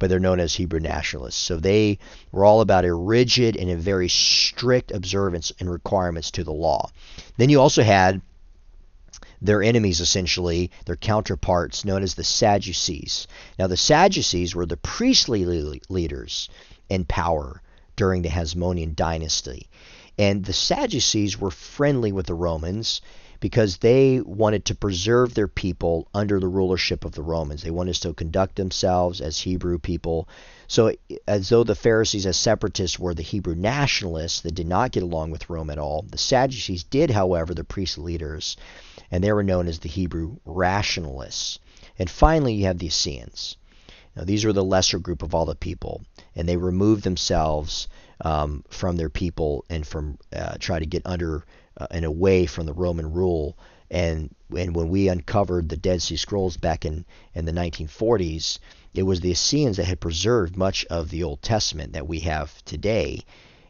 but 0.00 0.10
they're 0.10 0.18
known 0.18 0.40
as 0.40 0.54
Hebrew 0.54 0.80
nationalists. 0.80 1.40
So, 1.40 1.56
they 1.56 2.00
were 2.32 2.44
all 2.44 2.60
about 2.60 2.84
a 2.84 2.92
rigid 2.92 3.56
and 3.56 3.70
a 3.70 3.76
very 3.76 4.08
strict 4.08 4.90
observance 4.90 5.52
and 5.60 5.70
requirements 5.70 6.32
to 6.32 6.42
the 6.42 6.52
law. 6.52 6.90
Then 7.36 7.50
you 7.50 7.60
also 7.60 7.84
had 7.84 8.20
their 9.42 9.62
enemies, 9.62 10.00
essentially, 10.00 10.70
their 10.86 10.96
counterparts, 10.96 11.84
known 11.84 12.02
as 12.02 12.14
the 12.14 12.24
Sadducees. 12.24 13.26
Now, 13.58 13.68
the 13.68 13.76
Sadducees 13.76 14.54
were 14.54 14.66
the 14.66 14.76
priestly 14.76 15.44
leaders 15.88 16.48
in 16.88 17.04
power 17.04 17.62
during 17.96 18.22
the 18.22 18.28
Hasmonean 18.28 18.94
dynasty. 18.94 19.68
And 20.18 20.44
the 20.44 20.52
Sadducees 20.52 21.38
were 21.38 21.50
friendly 21.50 22.12
with 22.12 22.26
the 22.26 22.34
Romans 22.34 23.00
because 23.40 23.78
they 23.78 24.20
wanted 24.20 24.66
to 24.66 24.74
preserve 24.74 25.34
their 25.34 25.48
people 25.48 26.08
under 26.14 26.38
the 26.38 26.48
rulership 26.48 27.04
of 27.04 27.12
the 27.12 27.22
Romans. 27.22 27.62
They 27.62 27.70
wanted 27.70 27.94
to 27.94 28.14
conduct 28.14 28.56
themselves 28.56 29.20
as 29.20 29.40
Hebrew 29.40 29.78
people. 29.78 30.28
So, 30.68 30.94
as 31.26 31.48
though 31.48 31.64
the 31.64 31.74
Pharisees, 31.74 32.26
as 32.26 32.36
separatists, 32.36 32.98
were 32.98 33.14
the 33.14 33.22
Hebrew 33.22 33.54
nationalists 33.54 34.40
that 34.42 34.54
did 34.54 34.68
not 34.68 34.92
get 34.92 35.02
along 35.02 35.30
with 35.30 35.50
Rome 35.50 35.70
at 35.70 35.78
all, 35.78 36.04
the 36.08 36.18
Sadducees 36.18 36.84
did, 36.84 37.10
however, 37.10 37.54
the 37.54 37.64
priestly 37.64 38.04
leaders 38.12 38.56
and 39.10 39.24
they 39.24 39.32
were 39.32 39.42
known 39.42 39.66
as 39.66 39.80
the 39.80 39.88
Hebrew 39.88 40.36
rationalists. 40.44 41.58
And 41.98 42.08
finally, 42.08 42.54
you 42.54 42.66
have 42.66 42.78
the 42.78 42.86
Essenes. 42.86 43.56
Now, 44.16 44.24
these 44.24 44.44
were 44.44 44.52
the 44.52 44.64
lesser 44.64 44.98
group 44.98 45.22
of 45.22 45.34
all 45.34 45.46
the 45.46 45.54
people, 45.54 46.02
and 46.34 46.48
they 46.48 46.56
removed 46.56 47.04
themselves 47.04 47.88
um, 48.22 48.64
from 48.68 48.96
their 48.96 49.08
people 49.08 49.64
and 49.70 49.86
from 49.86 50.18
uh, 50.34 50.56
try 50.58 50.78
to 50.78 50.86
get 50.86 51.02
under 51.06 51.44
uh, 51.76 51.86
and 51.90 52.04
away 52.04 52.46
from 52.46 52.66
the 52.66 52.72
Roman 52.72 53.12
rule. 53.12 53.56
And 53.90 54.34
and 54.56 54.74
when 54.74 54.88
we 54.88 55.08
uncovered 55.08 55.68
the 55.68 55.76
Dead 55.76 56.02
Sea 56.02 56.16
Scrolls 56.16 56.56
back 56.56 56.84
in, 56.84 57.04
in 57.34 57.44
the 57.44 57.52
1940s, 57.52 58.58
it 58.94 59.04
was 59.04 59.20
the 59.20 59.30
Essenes 59.30 59.76
that 59.76 59.86
had 59.86 60.00
preserved 60.00 60.56
much 60.56 60.84
of 60.86 61.10
the 61.10 61.22
Old 61.22 61.42
Testament 61.42 61.92
that 61.92 62.08
we 62.08 62.20
have 62.20 62.64
today, 62.64 63.22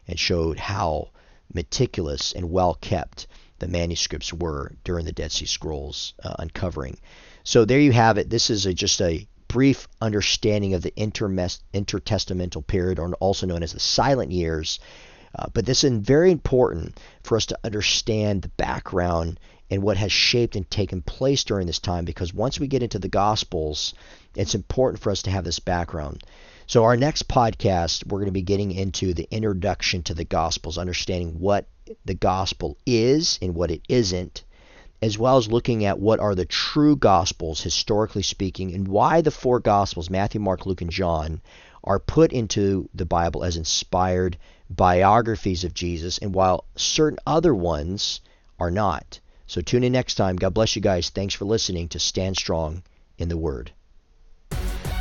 and 0.07 0.19
showed 0.19 0.57
how 0.57 1.09
meticulous 1.53 2.33
and 2.33 2.51
well 2.51 2.75
kept 2.75 3.27
the 3.59 3.67
manuscripts 3.67 4.33
were 4.33 4.73
during 4.83 5.05
the 5.05 5.11
Dead 5.11 5.31
Sea 5.31 5.45
Scrolls 5.45 6.13
uh, 6.23 6.33
uncovering. 6.39 6.97
So 7.43 7.65
there 7.65 7.79
you 7.79 7.91
have 7.91 8.17
it. 8.17 8.29
This 8.29 8.49
is 8.49 8.65
a, 8.65 8.73
just 8.73 8.99
a 9.01 9.27
brief 9.47 9.87
understanding 9.99 10.73
of 10.73 10.81
the 10.81 10.91
intertestamental 10.91 12.65
period, 12.65 12.99
or 12.99 13.13
also 13.15 13.45
known 13.45 13.63
as 13.63 13.73
the 13.73 13.79
silent 13.79 14.31
years. 14.31 14.79
Uh, 15.35 15.47
but 15.53 15.65
this 15.65 15.83
is 15.83 15.91
very 15.91 16.31
important 16.31 16.99
for 17.23 17.37
us 17.37 17.45
to 17.47 17.59
understand 17.63 18.41
the 18.41 18.49
background 18.49 19.39
and 19.69 19.81
what 19.81 19.97
has 19.97 20.11
shaped 20.11 20.55
and 20.55 20.69
taken 20.69 21.01
place 21.01 21.45
during 21.45 21.65
this 21.65 21.79
time 21.79 22.03
because 22.03 22.33
once 22.33 22.59
we 22.59 22.67
get 22.67 22.83
into 22.83 22.99
the 22.99 23.07
Gospels, 23.07 23.93
it's 24.35 24.55
important 24.55 25.01
for 25.01 25.11
us 25.11 25.21
to 25.23 25.31
have 25.31 25.45
this 25.45 25.59
background. 25.59 26.23
So, 26.67 26.83
our 26.83 26.97
next 26.97 27.27
podcast, 27.27 28.05
we're 28.05 28.19
going 28.19 28.27
to 28.27 28.31
be 28.31 28.41
getting 28.41 28.71
into 28.71 29.13
the 29.13 29.27
introduction 29.31 30.03
to 30.03 30.13
the 30.13 30.25
Gospels, 30.25 30.77
understanding 30.77 31.39
what 31.39 31.67
the 32.05 32.13
Gospel 32.13 32.77
is 32.85 33.39
and 33.41 33.55
what 33.55 33.71
it 33.71 33.81
isn't, 33.89 34.43
as 35.01 35.17
well 35.17 35.37
as 35.37 35.51
looking 35.51 35.85
at 35.85 35.99
what 35.99 36.19
are 36.19 36.35
the 36.35 36.45
true 36.45 36.95
Gospels, 36.95 37.61
historically 37.61 38.23
speaking, 38.23 38.73
and 38.73 38.87
why 38.87 39.21
the 39.21 39.31
four 39.31 39.59
Gospels 39.59 40.09
Matthew, 40.09 40.39
Mark, 40.39 40.65
Luke, 40.65 40.81
and 40.81 40.91
John 40.91 41.41
are 41.83 41.99
put 41.99 42.31
into 42.31 42.89
the 42.93 43.05
Bible 43.05 43.43
as 43.43 43.57
inspired 43.57 44.37
biographies 44.69 45.63
of 45.63 45.73
Jesus, 45.73 46.17
and 46.17 46.33
while 46.33 46.65
certain 46.75 47.19
other 47.25 47.53
ones 47.53 48.21
are 48.59 48.71
not. 48.71 49.19
So, 49.47 49.61
tune 49.61 49.83
in 49.83 49.91
next 49.91 50.15
time. 50.15 50.37
God 50.37 50.53
bless 50.53 50.75
you 50.75 50.81
guys. 50.81 51.09
Thanks 51.09 51.33
for 51.33 51.45
listening 51.45 51.89
to 51.89 51.99
Stand 51.99 52.37
Strong 52.37 52.83
in 53.17 53.27
the 53.27 53.37
Word. 53.37 53.71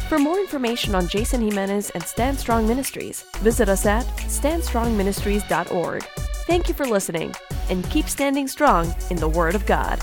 For 0.08 0.18
more 0.18 0.40
information 0.40 0.96
on 0.96 1.06
Jason 1.06 1.40
Jimenez 1.40 1.90
and 1.90 2.02
Stand 2.02 2.36
Strong 2.36 2.66
Ministries, 2.66 3.22
visit 3.36 3.68
us 3.68 3.86
at 3.86 4.04
standstrongministries.org. 4.06 6.02
Thank 6.48 6.68
you 6.68 6.74
for 6.74 6.84
listening, 6.84 7.32
and 7.68 7.88
keep 7.90 8.08
standing 8.08 8.48
strong 8.48 8.92
in 9.10 9.18
the 9.18 9.28
Word 9.28 9.54
of 9.54 9.64
God. 9.66 10.00